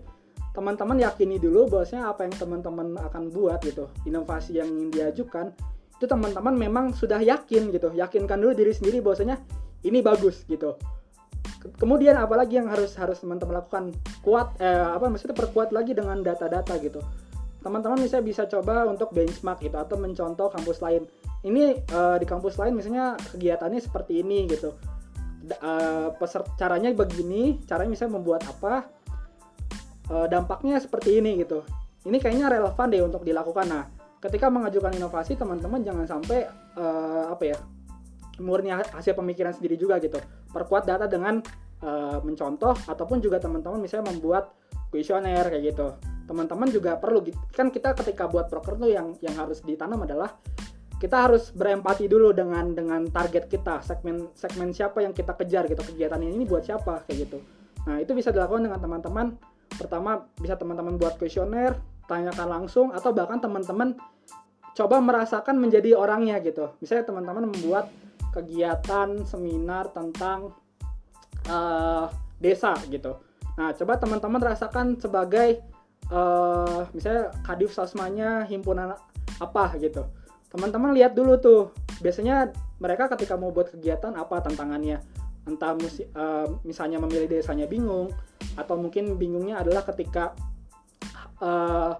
Teman-teman 0.53 1.01
yakini 1.01 1.41
dulu 1.41 1.65
bahwasanya 1.67 2.11
apa 2.11 2.27
yang 2.27 2.35
teman-teman 2.35 2.93
akan 2.99 3.33
buat 3.33 3.59
gitu 3.65 3.89
inovasi 4.05 4.61
yang 4.61 4.69
ingin 4.69 4.89
diajukan 4.91 5.51
itu 5.97 6.05
teman-teman 6.05 6.55
memang 6.55 6.85
sudah 6.91 7.19
yakin 7.19 7.71
gitu. 7.71 7.91
Yakinkan 7.95 8.39
dulu 8.39 8.51
diri 8.55 8.71
sendiri 8.75 8.99
bahwasanya 8.99 9.39
ini 9.83 9.99
bagus 9.99 10.43
gitu 10.47 10.75
kemudian 11.79 12.19
apalagi 12.19 12.59
yang 12.59 12.67
harus 12.67 12.95
harus 12.99 13.19
teman-teman 13.21 13.63
lakukan? 13.63 13.95
Kuat 14.23 14.59
eh, 14.59 14.87
apa 14.93 15.07
maksudnya 15.07 15.35
perkuat 15.35 15.71
lagi 15.71 15.95
dengan 15.95 16.19
data-data 16.21 16.75
gitu. 16.79 16.99
Teman-teman 17.63 17.95
misalnya 17.95 18.27
bisa 18.27 18.43
coba 18.43 18.83
untuk 18.85 19.15
benchmark 19.15 19.63
gitu 19.63 19.79
atau 19.79 19.95
mencontoh 19.95 20.51
kampus 20.51 20.83
lain. 20.83 21.07
Ini 21.43 21.79
uh, 21.91 22.15
di 22.19 22.27
kampus 22.27 22.59
lain 22.59 22.75
misalnya 22.75 23.15
kegiatannya 23.35 23.79
seperti 23.79 24.19
ini 24.19 24.47
gitu. 24.51 24.75
Peser 26.19 26.43
caranya 26.59 26.91
begini 26.91 27.59
caranya 27.67 27.91
misalnya 27.95 28.19
membuat 28.19 28.47
apa 28.47 28.87
uh, 30.11 30.27
dampaknya 30.27 30.79
seperti 30.79 31.23
ini 31.23 31.39
gitu. 31.39 31.63
Ini 32.03 32.19
kayaknya 32.19 32.51
relevan 32.51 32.87
deh 32.91 32.99
untuk 33.03 33.23
dilakukan. 33.23 33.67
Nah 33.67 33.83
ketika 34.19 34.51
mengajukan 34.51 34.91
inovasi 34.95 35.39
teman-teman 35.39 35.83
jangan 35.83 36.07
sampai 36.07 36.47
uh, 36.79 37.31
apa 37.31 37.43
ya 37.43 37.57
murni 38.39 38.71
hasil 38.71 39.13
pemikiran 39.13 39.51
sendiri 39.53 39.77
juga 39.77 39.99
gitu 40.01 40.17
perkuat 40.53 40.85
data 40.85 41.09
dengan 41.09 41.41
uh, 41.81 42.21
mencontoh 42.21 42.77
ataupun 42.87 43.19
juga 43.19 43.41
teman-teman 43.41 43.81
misalnya 43.81 44.13
membuat 44.13 44.53
kuesioner 44.93 45.49
kayak 45.49 45.73
gitu. 45.73 45.87
Teman-teman 46.29 46.69
juga 46.71 46.95
perlu 46.95 47.25
kan 47.51 47.73
kita 47.73 47.97
ketika 47.97 48.29
buat 48.29 48.47
proker 48.47 48.77
tuh 48.79 48.93
yang 48.93 49.17
yang 49.19 49.35
harus 49.35 49.59
ditanam 49.65 50.05
adalah 50.05 50.31
kita 51.01 51.27
harus 51.27 51.51
berempati 51.51 52.07
dulu 52.07 52.31
dengan 52.31 52.71
dengan 52.71 53.03
target 53.11 53.51
kita 53.51 53.83
segmen 53.83 54.31
segmen 54.37 54.71
siapa 54.71 55.03
yang 55.03 55.11
kita 55.11 55.35
kejar 55.35 55.67
gitu 55.67 55.83
kegiatan 55.83 56.21
ini 56.23 56.47
buat 56.47 56.63
siapa 56.63 57.03
kayak 57.03 57.27
gitu. 57.27 57.43
Nah 57.83 57.99
itu 57.99 58.15
bisa 58.15 58.31
dilakukan 58.31 58.63
dengan 58.63 58.79
teman-teman. 58.79 59.35
Pertama 59.73 60.23
bisa 60.39 60.55
teman-teman 60.55 60.95
buat 60.95 61.19
kuesioner 61.19 61.75
tanyakan 62.07 62.47
langsung 62.47 62.87
atau 62.95 63.11
bahkan 63.11 63.41
teman-teman 63.43 63.99
coba 64.73 65.03
merasakan 65.03 65.59
menjadi 65.59 65.97
orangnya 65.97 66.39
gitu. 66.39 66.71
Misalnya 66.79 67.09
teman-teman 67.09 67.51
membuat 67.51 67.91
kegiatan 68.33 69.21
seminar 69.23 69.93
tentang 69.93 70.51
uh, 71.47 72.09
desa 72.41 72.73
gitu. 72.89 73.21
Nah 73.55 73.71
coba 73.77 74.01
teman-teman 74.01 74.41
rasakan 74.41 74.97
sebagai 74.97 75.61
uh, 76.09 76.89
misalnya 76.91 77.31
kadif 77.45 77.71
sasmanya 77.71 78.43
himpunan 78.49 78.97
apa 79.39 79.77
gitu. 79.79 80.03
Teman-teman 80.49 80.93
lihat 80.93 81.13
dulu 81.17 81.37
tuh 81.39 81.61
biasanya 82.01 82.51
mereka 82.81 83.07
ketika 83.15 83.37
mau 83.37 83.53
buat 83.53 83.71
kegiatan 83.71 84.13
apa 84.17 84.43
tantangannya? 84.43 84.99
Entah 85.43 85.75
musi, 85.75 86.07
uh, 86.15 86.47
misalnya 86.63 86.99
memilih 87.03 87.27
desanya 87.39 87.67
bingung 87.67 88.11
atau 88.55 88.75
mungkin 88.79 89.19
bingungnya 89.19 89.59
adalah 89.59 89.83
ketika 89.83 90.31
uh, 91.43 91.99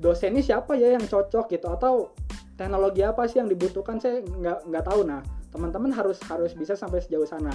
dosen 0.00 0.32
ini 0.32 0.40
siapa 0.40 0.76
ya 0.80 0.96
yang 0.96 1.04
cocok 1.04 1.52
gitu 1.52 1.68
atau 1.68 2.16
teknologi 2.56 3.04
apa 3.04 3.28
sih 3.28 3.40
yang 3.40 3.48
dibutuhkan 3.48 4.00
saya 4.00 4.24
nggak 4.24 4.68
nggak 4.68 4.84
tahu. 4.84 5.04
Nah 5.04 5.20
teman-teman 5.50 5.90
harus 5.94 6.18
harus 6.26 6.54
bisa 6.54 6.78
sampai 6.78 7.02
sejauh 7.02 7.26
sana. 7.26 7.52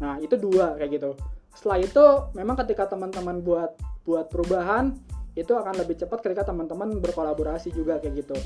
Nah 0.00 0.16
itu 0.20 0.36
dua 0.40 0.76
kayak 0.80 0.90
gitu. 1.00 1.10
Setelah 1.52 1.78
itu 1.80 2.04
memang 2.34 2.56
ketika 2.64 2.88
teman-teman 2.88 3.44
buat 3.44 3.76
buat 4.04 4.32
perubahan 4.32 4.96
itu 5.36 5.52
akan 5.54 5.78
lebih 5.78 6.00
cepat 6.00 6.24
ketika 6.24 6.50
teman-teman 6.50 6.98
berkolaborasi 6.98 7.70
juga 7.70 8.00
kayak 8.00 8.24
gitu. 8.24 8.36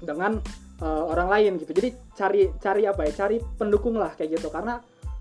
Dengan 0.00 0.40
uh, 0.80 1.04
orang 1.12 1.28
lain 1.28 1.52
gitu. 1.60 1.76
Jadi 1.76 1.92
cari 2.16 2.42
cari 2.58 2.82
apa 2.88 3.04
ya? 3.06 3.12
Cari 3.26 3.36
pendukung 3.60 4.00
lah 4.00 4.16
kayak 4.16 4.40
gitu. 4.40 4.48
Karena 4.48 4.80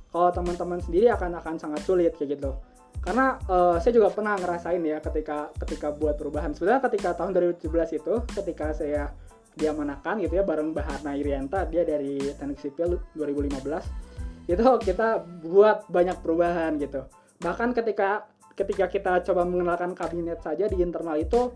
kalau 0.10 0.32
teman-teman 0.34 0.80
sendiri 0.82 1.12
akan 1.14 1.38
akan 1.38 1.56
sangat 1.60 1.84
sulit 1.86 2.16
kayak 2.16 2.40
gitu. 2.40 2.56
Karena 3.00 3.40
uh, 3.48 3.80
saya 3.80 3.96
juga 3.96 4.12
pernah 4.12 4.36
ngerasain 4.36 4.82
ya 4.84 5.00
ketika 5.00 5.52
ketika 5.60 5.92
buat 5.92 6.16
perubahan. 6.16 6.56
Sebenarnya 6.56 6.82
ketika 6.88 7.16
tahun 7.16 7.32
2017 7.60 8.00
itu 8.00 8.14
ketika 8.36 8.76
saya 8.76 9.12
diamanakan 9.60 10.24
gitu 10.24 10.40
ya 10.40 10.44
bareng 10.48 10.72
Baharna 10.72 11.14
Irianta 11.20 11.68
dia 11.68 11.84
dari 11.84 12.18
teknik 12.40 12.58
sipil 12.64 12.96
2015 13.20 14.10
itu 14.50 14.66
kita 14.82 15.22
buat 15.46 15.86
banyak 15.94 16.26
perubahan 16.26 16.82
gitu. 16.82 17.06
Bahkan 17.38 17.78
ketika 17.78 18.26
ketika 18.58 18.90
kita 18.90 19.14
coba 19.30 19.46
mengenalkan 19.46 19.94
kabinet 19.94 20.42
saja 20.42 20.66
di 20.66 20.82
internal 20.82 21.16
itu 21.22 21.54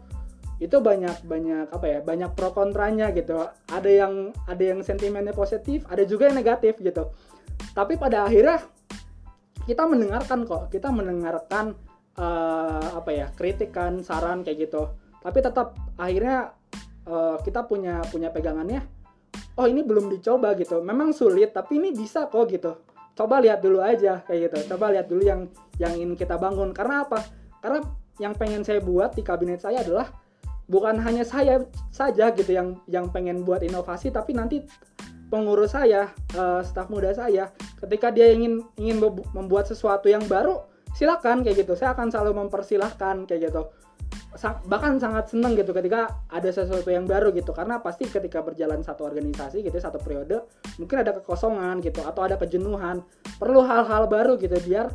itu 0.61 0.77
banyak 0.79 1.25
banyak 1.25 1.67
apa 1.73 1.85
ya 1.89 1.99
banyak 2.05 2.31
pro 2.37 2.53
kontranya 2.53 3.09
gitu. 3.11 3.49
Ada 3.73 3.89
yang 3.89 4.29
ada 4.45 4.63
yang 4.63 4.79
sentimennya 4.85 5.33
positif 5.33 5.89
ada 5.89 6.05
juga 6.05 6.29
yang 6.29 6.37
negatif 6.37 6.77
gitu. 6.79 7.09
Tapi 7.73 7.97
pada 7.97 8.29
akhirnya 8.29 8.61
kita 9.65 9.89
mendengarkan 9.89 10.45
kok. 10.45 10.69
Kita 10.69 10.93
mendengarkan 10.93 11.73
uh, 12.21 12.87
apa 12.93 13.09
ya 13.09 13.27
kritikan 13.33 14.05
saran 14.05 14.45
kayak 14.45 14.69
gitu. 14.69 14.93
Tapi 15.23 15.39
tetap 15.41 15.73
akhirnya 15.97 16.53
uh, 17.07 17.37
kita 17.41 17.65
punya 17.65 18.03
punya 18.09 18.29
pegangannya 18.29 18.83
oh 19.57 19.67
ini 19.69 19.81
belum 19.85 20.09
dicoba 20.09 20.53
gitu. 20.57 20.81
Memang 20.81 21.13
sulit 21.13 21.53
tapi 21.53 21.77
ini 21.77 21.93
bisa 21.93 22.29
kok 22.29 22.49
gitu. 22.49 22.81
Coba 23.13 23.37
lihat 23.37 23.61
dulu 23.61 23.81
aja 23.81 24.25
kayak 24.25 24.49
gitu. 24.49 24.73
Coba 24.73 24.89
lihat 24.93 25.05
dulu 25.09 25.21
yang 25.21 25.41
yang 25.77 25.93
ingin 25.93 26.17
kita 26.17 26.37
bangun. 26.37 26.73
Karena 26.73 27.05
apa? 27.05 27.21
Karena 27.61 27.85
yang 28.21 28.33
pengen 28.37 28.61
saya 28.65 28.81
buat 28.81 29.13
di 29.13 29.21
kabinet 29.25 29.61
saya 29.61 29.81
adalah 29.81 30.09
bukan 30.69 30.97
hanya 31.01 31.25
saya 31.25 31.65
saja 31.93 32.31
gitu 32.33 32.53
yang 32.53 32.81
yang 32.89 33.09
pengen 33.09 33.43
buat 33.43 33.61
inovasi 33.61 34.13
tapi 34.13 34.31
nanti 34.37 34.63
pengurus 35.33 35.73
saya, 35.73 36.13
uh, 36.37 36.61
staf 36.61 36.93
muda 36.93 37.09
saya, 37.09 37.49
ketika 37.81 38.13
dia 38.13 38.29
ingin 38.29 38.61
ingin 38.77 39.01
membuat 39.33 39.65
sesuatu 39.65 40.05
yang 40.05 40.21
baru, 40.29 40.61
silakan 40.93 41.41
kayak 41.41 41.65
gitu. 41.65 41.73
Saya 41.73 41.97
akan 41.97 42.13
selalu 42.13 42.45
mempersilahkan 42.45 43.25
kayak 43.25 43.49
gitu. 43.49 43.65
Bahkan 44.41 44.97
sangat 44.97 45.29
seneng 45.29 45.53
gitu 45.53 45.71
ketika 45.71 46.25
ada 46.29 46.49
sesuatu 46.49 46.89
yang 46.89 47.05
baru 47.05 47.29
gitu. 47.31 47.53
Karena 47.53 47.77
pasti 47.79 48.09
ketika 48.09 48.41
berjalan 48.41 48.81
satu 48.81 49.05
organisasi 49.05 49.61
gitu 49.61 49.77
satu 49.77 50.01
periode 50.01 50.45
mungkin 50.81 51.05
ada 51.05 51.13
kekosongan 51.17 51.79
gitu 51.85 52.01
atau 52.01 52.25
ada 52.25 52.35
kejenuhan. 52.37 53.05
Perlu 53.37 53.61
hal-hal 53.61 54.09
baru 54.09 54.35
gitu 54.41 54.57
biar 54.65 54.89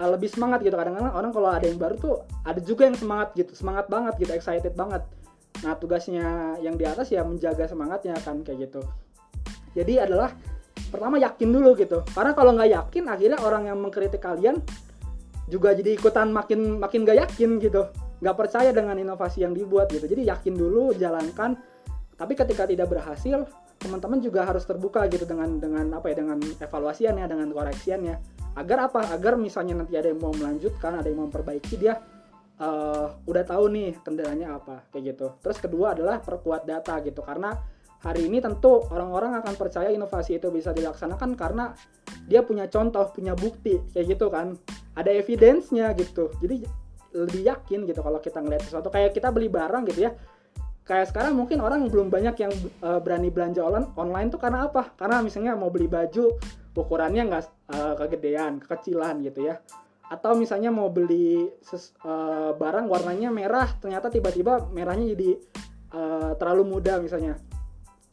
uh, 0.00 0.08
lebih 0.08 0.32
semangat 0.32 0.64
gitu. 0.64 0.74
Kadang-kadang 0.74 1.12
orang 1.12 1.30
kalau 1.32 1.50
ada 1.52 1.66
yang 1.68 1.76
baru 1.76 1.94
tuh 2.00 2.14
ada 2.48 2.60
juga 2.64 2.88
yang 2.88 2.96
semangat 2.96 3.36
gitu 3.36 3.52
semangat 3.52 3.86
banget 3.92 4.16
gitu 4.16 4.32
excited 4.32 4.72
banget. 4.72 5.04
Nah 5.60 5.76
tugasnya 5.76 6.56
yang 6.64 6.80
di 6.80 6.88
atas 6.88 7.12
ya 7.12 7.20
menjaga 7.20 7.68
semangatnya 7.68 8.16
kan 8.24 8.40
kayak 8.40 8.70
gitu. 8.70 8.80
Jadi 9.76 10.00
adalah 10.00 10.32
pertama 10.88 11.20
yakin 11.20 11.48
dulu 11.52 11.76
gitu. 11.76 12.00
Karena 12.16 12.32
kalau 12.32 12.56
nggak 12.56 12.70
yakin 12.72 13.04
akhirnya 13.12 13.38
orang 13.44 13.68
yang 13.68 13.78
mengkritik 13.78 14.24
kalian 14.24 14.58
juga 15.50 15.74
jadi 15.74 15.98
ikutan 15.98 16.30
makin 16.30 16.78
makin 16.78 17.02
gak 17.02 17.18
yakin 17.26 17.58
gitu 17.58 17.90
nggak 18.20 18.36
percaya 18.36 18.70
dengan 18.70 18.96
inovasi 19.00 19.42
yang 19.42 19.56
dibuat 19.56 19.88
gitu. 19.90 20.04
Jadi 20.04 20.28
yakin 20.28 20.54
dulu 20.54 20.92
jalankan. 20.94 21.56
Tapi 22.20 22.32
ketika 22.36 22.68
tidak 22.68 22.92
berhasil 22.92 23.48
teman-teman 23.80 24.20
juga 24.20 24.44
harus 24.44 24.68
terbuka 24.68 25.08
gitu 25.08 25.24
dengan 25.24 25.56
dengan 25.56 25.88
apa 25.96 26.12
ya 26.12 26.20
dengan 26.20 26.36
evaluasiannya 26.36 27.24
dengan 27.24 27.48
koreksiannya. 27.48 28.16
Agar 28.60 28.92
apa? 28.92 29.08
Agar 29.08 29.40
misalnya 29.40 29.80
nanti 29.80 29.96
ada 29.96 30.12
yang 30.12 30.20
mau 30.20 30.36
melanjutkan 30.36 31.00
ada 31.00 31.08
yang 31.08 31.24
mau 31.24 31.26
memperbaiki 31.32 31.74
dia 31.80 31.96
uh, 32.60 33.16
udah 33.24 33.44
tahu 33.48 33.72
nih 33.72 33.96
kendalanya 34.04 34.60
apa 34.60 34.84
kayak 34.92 35.16
gitu. 35.16 35.26
Terus 35.40 35.58
kedua 35.58 35.96
adalah 35.96 36.20
perkuat 36.20 36.68
data 36.68 37.00
gitu. 37.00 37.24
Karena 37.24 37.56
hari 38.04 38.28
ini 38.28 38.44
tentu 38.44 38.84
orang-orang 38.92 39.40
akan 39.40 39.54
percaya 39.56 39.88
inovasi 39.88 40.36
itu 40.36 40.52
bisa 40.52 40.76
dilaksanakan 40.76 41.32
karena 41.40 41.72
dia 42.28 42.44
punya 42.44 42.68
contoh, 42.68 43.08
punya 43.16 43.32
bukti 43.32 43.80
kayak 43.96 44.06
gitu 44.12 44.28
kan. 44.28 44.60
Ada 44.92 45.08
evidence-nya 45.16 45.96
gitu. 45.96 46.28
Jadi 46.44 46.68
lebih 47.14 47.42
yakin 47.46 47.86
gitu 47.86 48.00
kalau 48.00 48.18
kita 48.22 48.38
ngeliat 48.42 48.62
sesuatu. 48.66 48.88
Kayak 48.90 49.14
kita 49.14 49.28
beli 49.34 49.50
barang 49.50 49.84
gitu 49.90 50.10
ya. 50.10 50.12
kayak 50.90 51.06
sekarang 51.06 51.38
mungkin 51.38 51.62
orang 51.62 51.86
belum 51.86 52.10
banyak 52.10 52.34
yang 52.34 52.52
uh, 52.82 52.98
berani 52.98 53.30
belanja 53.30 53.62
online 53.62 53.94
online 53.94 54.28
tuh 54.34 54.42
karena 54.42 54.66
apa? 54.66 54.90
Karena 54.98 55.22
misalnya 55.22 55.54
mau 55.54 55.70
beli 55.70 55.86
baju 55.86 56.34
ukurannya 56.74 57.22
nggak 57.30 57.44
uh, 57.70 57.94
kegedean 57.94 58.58
kekecilan 58.58 59.22
gitu 59.22 59.46
ya. 59.46 59.62
Atau 60.10 60.34
misalnya 60.34 60.74
mau 60.74 60.90
beli 60.90 61.46
ses, 61.62 61.94
uh, 62.02 62.58
barang 62.58 62.90
warnanya 62.90 63.30
merah 63.30 63.70
ternyata 63.78 64.10
tiba-tiba 64.10 64.66
merahnya 64.74 65.14
jadi 65.14 65.38
uh, 65.94 66.32
terlalu 66.34 66.66
muda 66.66 66.98
misalnya. 66.98 67.38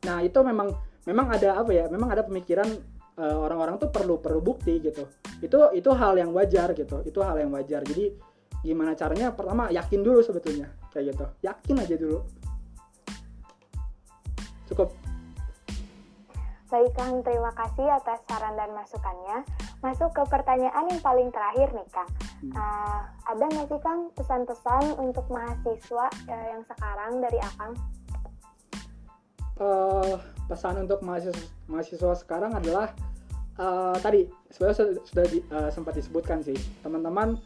Nah 0.06 0.22
itu 0.22 0.38
memang 0.46 0.78
memang 1.10 1.34
ada 1.34 1.58
apa 1.58 1.74
ya? 1.74 1.90
Memang 1.90 2.14
ada 2.14 2.22
pemikiran 2.30 2.70
orang-orang 3.18 3.82
uh, 3.82 3.82
tuh 3.82 3.90
perlu 3.90 4.22
perlu 4.22 4.46
bukti 4.46 4.78
gitu. 4.78 5.10
Itu 5.42 5.74
itu 5.74 5.90
hal 5.90 6.14
yang 6.22 6.30
wajar 6.30 6.78
gitu. 6.78 7.02
Itu 7.02 7.26
hal 7.26 7.42
yang 7.42 7.50
wajar. 7.50 7.82
Jadi 7.82 8.14
gimana 8.67 8.91
caranya? 8.99 9.32
Pertama 9.32 9.71
yakin 9.71 10.03
dulu 10.03 10.19
sebetulnya. 10.19 10.67
Kayak 10.91 11.15
gitu. 11.15 11.25
Yakin 11.47 11.75
aja 11.80 11.95
dulu. 11.95 12.19
Cukup. 14.67 14.91
Baik 16.67 16.91
Kang, 16.99 17.23
terima 17.23 17.47
kasih 17.56 17.88
atas 17.88 18.19
saran 18.27 18.60
dan 18.60 18.75
masukannya. 18.75 19.47
Masuk 19.80 20.12
ke 20.12 20.19
pertanyaan 20.27 20.84
yang 20.91 20.99
paling 20.99 21.32
terakhir 21.32 21.71
nih 21.71 21.88
Kang. 21.95 22.12
Uh, 22.51 23.08
ada 23.23 23.47
nggak 23.47 23.71
sih 23.71 23.80
Kang 23.80 24.12
pesan-pesan 24.19 24.99
untuk 24.99 25.23
mahasiswa 25.32 26.12
uh, 26.12 26.45
yang 26.51 26.62
sekarang 26.67 27.23
dari 27.23 27.39
Akang? 27.39 27.71
Uh, 29.58 30.19
pesan 30.51 30.84
untuk 30.84 30.99
mahasiswa, 31.08 31.39
mahasiswa 31.71 32.13
sekarang 32.19 32.51
adalah 32.51 32.91
uh, 33.58 33.95
tadi 34.03 34.27
sebenarnya 34.51 34.99
sudah 35.08 35.25
di, 35.32 35.39
uh, 35.47 35.71
sempat 35.71 35.95
disebutkan 35.95 36.43
sih 36.43 36.60
teman-teman 36.84 37.39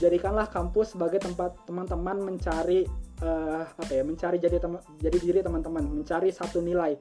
jadikanlah 0.00 0.48
kampus 0.48 0.94
sebagai 0.96 1.20
tempat 1.20 1.56
teman-teman 1.68 2.20
mencari 2.20 2.86
uh, 3.20 3.64
apa 3.66 3.92
ya 3.92 4.02
mencari 4.06 4.36
jadi 4.40 4.56
tem 4.58 4.78
jadi 5.00 5.18
diri 5.18 5.40
teman-teman 5.44 5.84
mencari 5.84 6.32
satu 6.32 6.62
nilai. 6.62 6.96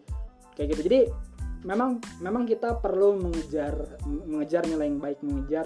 Kayak 0.56 0.68
gitu. 0.78 0.82
Jadi 0.92 1.00
memang 1.64 2.02
memang 2.20 2.44
kita 2.50 2.82
perlu 2.82 3.22
mengejar 3.22 4.02
mengejar 4.06 4.66
nilai 4.66 4.90
yang 4.90 5.00
baik 5.00 5.20
mengejar 5.24 5.66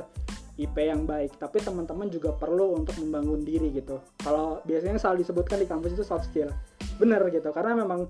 IP 0.55 0.75
yang 0.79 1.03
baik. 1.03 1.35
Tapi 1.35 1.59
teman-teman 1.59 2.07
juga 2.07 2.35
perlu 2.35 2.77
untuk 2.79 2.95
membangun 3.01 3.43
diri 3.43 3.71
gitu. 3.75 3.99
Kalau 4.21 4.63
biasanya 4.63 4.99
selalu 4.99 5.25
disebutkan 5.25 5.57
di 5.59 5.67
kampus 5.67 5.95
itu 5.95 6.03
soft 6.03 6.31
skill. 6.31 6.51
Bener 6.99 7.21
gitu. 7.31 7.51
Karena 7.51 7.75
memang 7.75 8.07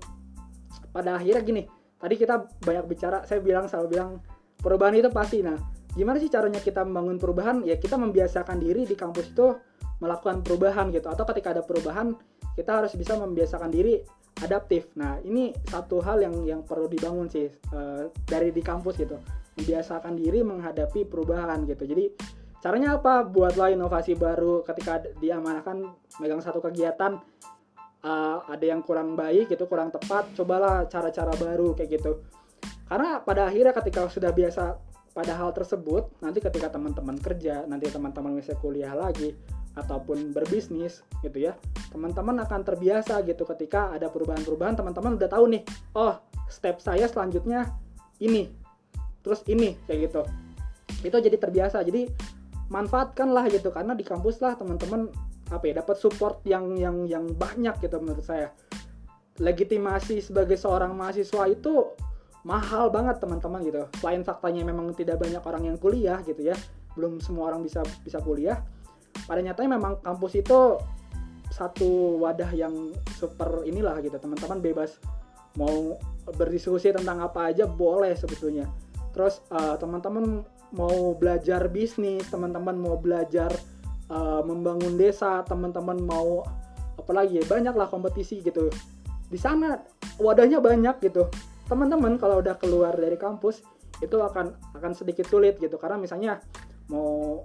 pada 0.94 1.20
akhirnya 1.20 1.42
gini 1.44 1.62
tadi 1.96 2.14
kita 2.16 2.44
banyak 2.60 2.84
bicara 2.88 3.24
saya 3.24 3.40
bilang 3.40 3.68
selalu 3.68 3.86
bilang 3.96 4.10
perubahan 4.60 4.94
itu 4.96 5.10
pasti. 5.10 5.42
Nah 5.42 5.75
gimana 5.96 6.20
sih 6.20 6.28
caranya 6.28 6.60
kita 6.60 6.84
membangun 6.84 7.16
perubahan 7.16 7.64
ya 7.64 7.80
kita 7.80 7.96
membiasakan 7.96 8.60
diri 8.60 8.84
di 8.84 8.94
kampus 8.94 9.32
itu 9.32 9.56
melakukan 9.98 10.44
perubahan 10.44 10.92
gitu 10.92 11.08
atau 11.08 11.24
ketika 11.24 11.56
ada 11.56 11.62
perubahan 11.64 12.12
kita 12.52 12.84
harus 12.84 12.92
bisa 12.96 13.16
membiasakan 13.16 13.68
diri 13.72 14.00
adaptif. 14.44 14.92
Nah, 14.96 15.16
ini 15.24 15.52
satu 15.68 16.00
hal 16.04 16.20
yang 16.20 16.44
yang 16.44 16.60
perlu 16.64 16.88
dibangun 16.88 17.28
sih 17.28 17.48
uh, 17.72 18.12
dari 18.28 18.52
di 18.52 18.60
kampus 18.60 19.00
gitu. 19.00 19.16
Membiasakan 19.56 20.16
diri 20.16 20.44
menghadapi 20.44 21.08
perubahan 21.08 21.64
gitu. 21.64 21.88
Jadi 21.88 22.12
caranya 22.60 23.00
apa? 23.00 23.24
Buatlah 23.24 23.72
inovasi 23.72 24.12
baru 24.16 24.60
ketika 24.64 25.00
diamanahkan 25.16 25.80
megang 26.20 26.44
satu 26.44 26.60
kegiatan 26.60 27.16
uh, 28.04 28.44
ada 28.44 28.64
yang 28.64 28.84
kurang 28.84 29.16
baik 29.16 29.48
gitu, 29.48 29.64
kurang 29.64 29.88
tepat, 29.88 30.28
cobalah 30.36 30.84
cara-cara 30.88 31.32
baru 31.40 31.72
kayak 31.72 32.00
gitu. 32.00 32.20
Karena 32.86 33.18
pada 33.24 33.48
akhirnya 33.48 33.72
ketika 33.72 34.06
sudah 34.12 34.30
biasa 34.30 34.76
pada 35.16 35.32
hal 35.32 35.56
tersebut, 35.56 36.12
nanti 36.20 36.44
ketika 36.44 36.68
teman-teman 36.68 37.16
kerja, 37.16 37.64
nanti 37.64 37.88
teman-teman 37.88 38.36
bisa 38.36 38.52
kuliah 38.60 38.92
lagi, 38.92 39.32
ataupun 39.76 40.32
berbisnis 40.32 41.04
gitu 41.20 41.52
ya 41.52 41.52
teman-teman 41.92 42.40
akan 42.48 42.64
terbiasa 42.64 43.20
gitu 43.28 43.44
ketika 43.44 43.92
ada 43.92 44.08
perubahan-perubahan 44.08 44.72
teman-teman 44.72 45.20
udah 45.20 45.28
tahu 45.28 45.52
nih 45.52 45.62
oh 45.92 46.16
step 46.48 46.80
saya 46.80 47.04
selanjutnya 47.04 47.76
ini 48.24 48.48
terus 49.26 49.42
ini 49.50 49.74
kayak 49.90 50.10
gitu. 50.10 50.22
Itu 51.02 51.18
jadi 51.18 51.34
terbiasa 51.34 51.82
jadi 51.82 52.06
manfaatkanlah 52.70 53.50
gitu 53.50 53.74
karena 53.74 53.98
di 53.98 54.06
kampus 54.06 54.38
lah 54.38 54.54
teman-teman 54.54 55.10
apa 55.50 55.62
ya 55.66 55.82
dapat 55.82 55.98
support 55.98 56.42
yang 56.46 56.78
yang 56.78 57.10
yang 57.10 57.26
banyak 57.34 57.74
gitu 57.82 57.98
menurut 57.98 58.22
saya. 58.22 58.54
Legitimasi 59.42 60.24
sebagai 60.24 60.56
seorang 60.56 60.96
mahasiswa 60.96 61.44
itu 61.50 61.92
mahal 62.46 62.94
banget 62.94 63.18
teman-teman 63.18 63.60
gitu. 63.66 63.82
Selain 63.98 64.22
faktanya 64.22 64.62
memang 64.62 64.94
tidak 64.94 65.18
banyak 65.18 65.42
orang 65.42 65.66
yang 65.66 65.76
kuliah 65.82 66.22
gitu 66.22 66.46
ya. 66.46 66.54
Belum 66.94 67.18
semua 67.18 67.50
orang 67.50 67.66
bisa 67.66 67.82
bisa 68.06 68.22
kuliah. 68.22 68.62
Pada 69.26 69.42
nyatanya 69.42 69.74
memang 69.74 69.98
kampus 70.06 70.38
itu 70.38 70.78
satu 71.50 72.22
wadah 72.22 72.54
yang 72.54 72.94
super 73.18 73.66
inilah 73.66 73.98
gitu. 73.98 74.14
Teman-teman 74.22 74.62
bebas 74.62 75.02
mau 75.58 75.98
berdiskusi 76.38 76.94
tentang 76.94 77.18
apa 77.18 77.50
aja 77.50 77.66
boleh 77.66 78.14
sebetulnya. 78.14 78.70
Terus 79.10 79.42
uh, 79.50 79.74
teman-teman 79.74 80.46
mau 80.70 81.14
belajar 81.18 81.66
bisnis 81.66 82.26
teman-teman 82.30 82.78
mau 82.78 82.94
belajar 82.98 83.50
uh, 84.10 84.42
membangun 84.46 84.98
desa 84.98 85.42
teman-teman 85.46 85.98
mau 85.98 86.46
apalagi 86.94 87.42
ya 87.42 87.44
banyaklah 87.50 87.90
kompetisi 87.90 88.38
gitu. 88.38 88.70
Di 89.26 89.38
sana 89.40 89.82
wadahnya 90.22 90.62
banyak 90.62 91.02
gitu 91.02 91.26
teman-teman 91.66 92.16
kalau 92.16 92.38
udah 92.40 92.54
keluar 92.58 92.94
dari 92.94 93.18
kampus 93.18 93.62
itu 94.00 94.16
akan 94.20 94.54
akan 94.76 94.92
sedikit 94.92 95.26
sulit 95.26 95.58
gitu. 95.58 95.76
Karena 95.76 95.98
misalnya 96.00 96.40
mau 96.90 97.42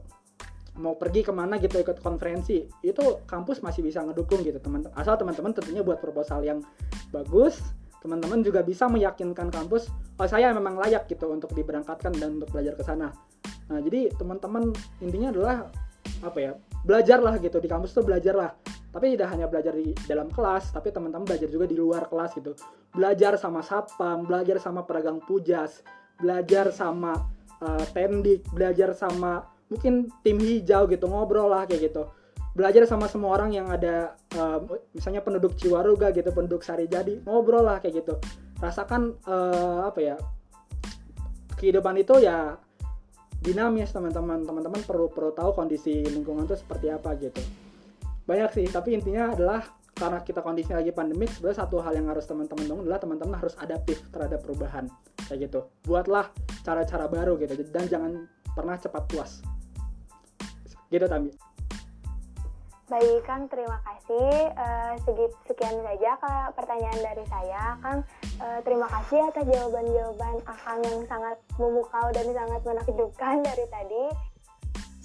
mau 0.79 0.95
pergi 0.95 1.27
ke 1.27 1.35
mana 1.35 1.59
gitu 1.59 1.83
ikut 1.83 1.99
konferensi 1.99 2.63
itu 2.79 3.03
kampus 3.27 3.59
masih 3.59 3.83
bisa 3.83 3.99
ngedukung 4.07 4.39
gitu 4.39 4.55
teman 4.55 4.87
asal 4.95 5.19
teman-teman 5.19 5.51
tentunya 5.51 5.83
buat 5.83 5.99
proposal 5.99 6.45
yang 6.47 6.63
bagus. 7.11 7.59
Teman-teman 8.01 8.41
juga 8.41 8.65
bisa 8.65 8.89
meyakinkan 8.89 9.51
kampus 9.51 9.91
oh 10.17 10.27
saya 10.29 10.55
memang 10.55 10.79
layak 10.79 11.05
gitu 11.11 11.29
untuk 11.29 11.51
diberangkatkan 11.53 12.15
dan 12.17 12.39
untuk 12.39 12.49
belajar 12.55 12.73
ke 12.79 12.83
sana. 12.87 13.11
Nah 13.67 13.79
jadi 13.83 14.09
teman-teman 14.15 14.71
intinya 15.03 15.29
adalah 15.35 15.55
apa 16.23 16.39
ya 16.39 16.51
belajarlah 16.87 17.35
gitu. 17.43 17.59
Di 17.59 17.67
kampus 17.67 17.91
tuh 17.91 18.07
belajarlah 18.07 18.55
tapi 18.91 19.15
tidak 19.15 19.31
hanya 19.31 19.47
belajar 19.47 19.71
di 19.71 19.95
dalam 20.03 20.27
kelas 20.27 20.75
tapi 20.75 20.91
teman-teman 20.91 21.23
belajar 21.23 21.47
juga 21.47 21.65
di 21.65 21.79
luar 21.79 22.11
kelas 22.11 22.35
gitu. 22.35 22.51
Belajar 22.91 23.39
sama 23.39 23.63
sapam 23.63 24.27
belajar 24.27 24.59
sama 24.59 24.83
pedagang 24.83 25.23
pujas 25.23 25.79
belajar 26.19 26.69
sama 26.69 27.17
uh, 27.63 27.85
tendik 27.95 28.45
belajar 28.51 28.93
sama 28.93 29.47
mungkin 29.71 30.11
tim 30.21 30.37
hijau 30.37 30.85
gitu 30.91 31.07
ngobrol 31.07 31.49
lah 31.49 31.63
kayak 31.63 31.91
gitu. 31.91 32.11
Belajar 32.51 32.83
sama 32.83 33.07
semua 33.07 33.39
orang 33.39 33.55
yang 33.55 33.71
ada 33.71 34.19
uh, 34.35 34.59
misalnya 34.91 35.23
penduduk 35.23 35.55
Ciwaruga 35.55 36.11
gitu 36.11 36.35
penduduk 36.35 36.61
Sari 36.67 36.91
Jadi 36.91 37.23
ngobrol 37.23 37.63
lah 37.63 37.79
kayak 37.79 38.03
gitu. 38.03 38.19
Rasakan 38.59 39.15
uh, 39.23 39.87
apa 39.87 39.99
ya 40.03 40.15
kehidupan 41.55 41.95
itu 42.03 42.19
ya 42.19 42.59
dinamis 43.39 43.95
teman-teman. 43.95 44.43
Teman-teman 44.43 44.83
perlu 44.83 45.07
perlu 45.07 45.31
tahu 45.31 45.55
kondisi 45.55 46.03
lingkungan 46.11 46.43
itu 46.43 46.59
seperti 46.59 46.91
apa 46.91 47.15
gitu 47.15 47.39
banyak 48.31 48.49
sih 48.55 48.65
tapi 48.71 48.95
intinya 48.95 49.35
adalah 49.35 49.61
karena 49.91 50.23
kita 50.23 50.39
kondisi 50.39 50.71
lagi 50.71 50.95
pandemik 50.95 51.27
sebenarnya 51.35 51.67
satu 51.67 51.83
hal 51.83 51.93
yang 51.99 52.07
harus 52.07 52.23
teman-teman 52.23 52.63
dong 52.63 52.79
adalah 52.87 52.99
teman-teman 53.03 53.35
harus 53.35 53.59
adaptif 53.59 53.99
terhadap 54.15 54.39
perubahan 54.39 54.87
kayak 55.27 55.51
gitu 55.51 55.67
buatlah 55.83 56.31
cara-cara 56.63 57.11
baru 57.11 57.35
gitu 57.35 57.59
dan 57.67 57.85
jangan 57.91 58.11
pernah 58.55 58.79
cepat 58.79 59.03
puas 59.11 59.43
gitu 60.87 61.03
Tami 61.11 61.31
Baik 62.91 63.23
Kang, 63.23 63.47
terima 63.47 63.79
kasih. 63.87 64.51
Uh, 64.51 64.99
sekian 65.47 65.79
saja 65.79 66.11
Kak 66.19 66.59
pertanyaan 66.59 66.99
dari 66.99 67.23
saya. 67.31 67.79
Kang, 67.79 68.03
uh, 68.43 68.59
terima 68.67 68.83
kasih 68.91 69.31
atas 69.31 69.47
jawaban-jawaban 69.47 70.43
Akang 70.43 70.83
yang 70.83 70.99
sangat 71.07 71.39
memukau 71.55 72.11
dan 72.11 72.27
sangat 72.35 72.59
menakjubkan 72.67 73.47
dari 73.47 73.63
tadi. 73.71 74.03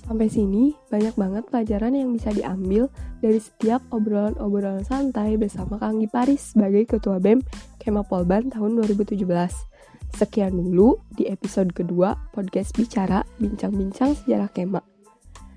Sampai 0.07 0.31
sini, 0.31 0.71
banyak 0.87 1.19
banget 1.19 1.51
pelajaran 1.51 1.91
yang 1.91 2.15
bisa 2.15 2.31
diambil 2.31 2.87
dari 3.19 3.43
setiap 3.43 3.83
obrolan-obrolan 3.91 4.87
santai 4.87 5.35
bersama 5.35 5.83
Kang 5.83 5.99
Giparis 5.99 6.55
sebagai 6.55 6.87
Ketua 6.87 7.19
BEM 7.19 7.43
Kema 7.83 8.07
Polban 8.07 8.47
tahun 8.47 8.79
2017. 8.87 9.27
Sekian 10.15 10.55
dulu 10.55 11.03
di 11.19 11.27
episode 11.27 11.75
kedua 11.75 12.15
podcast 12.31 12.79
Bicara 12.79 13.27
Bincang-Bincang 13.43 14.15
Sejarah 14.15 14.47
Kema. 14.55 14.79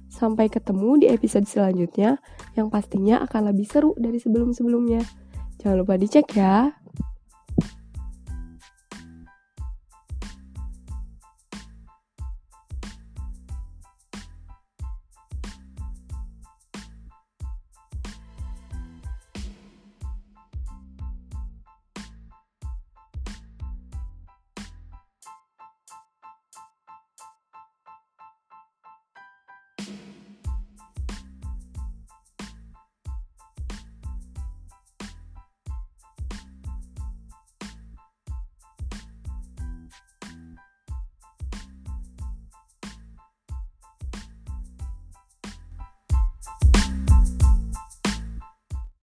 Sampai 0.09 0.49
ketemu 0.49 0.97
di 0.97 1.07
episode 1.13 1.45
selanjutnya 1.45 2.17
yang 2.57 2.73
pastinya 2.73 3.21
akan 3.29 3.53
lebih 3.53 3.69
seru 3.69 3.93
dari 4.01 4.17
sebelum-sebelumnya. 4.17 5.05
Jangan 5.61 5.77
lupa 5.85 5.93
dicek 5.93 6.25
ya. 6.33 6.73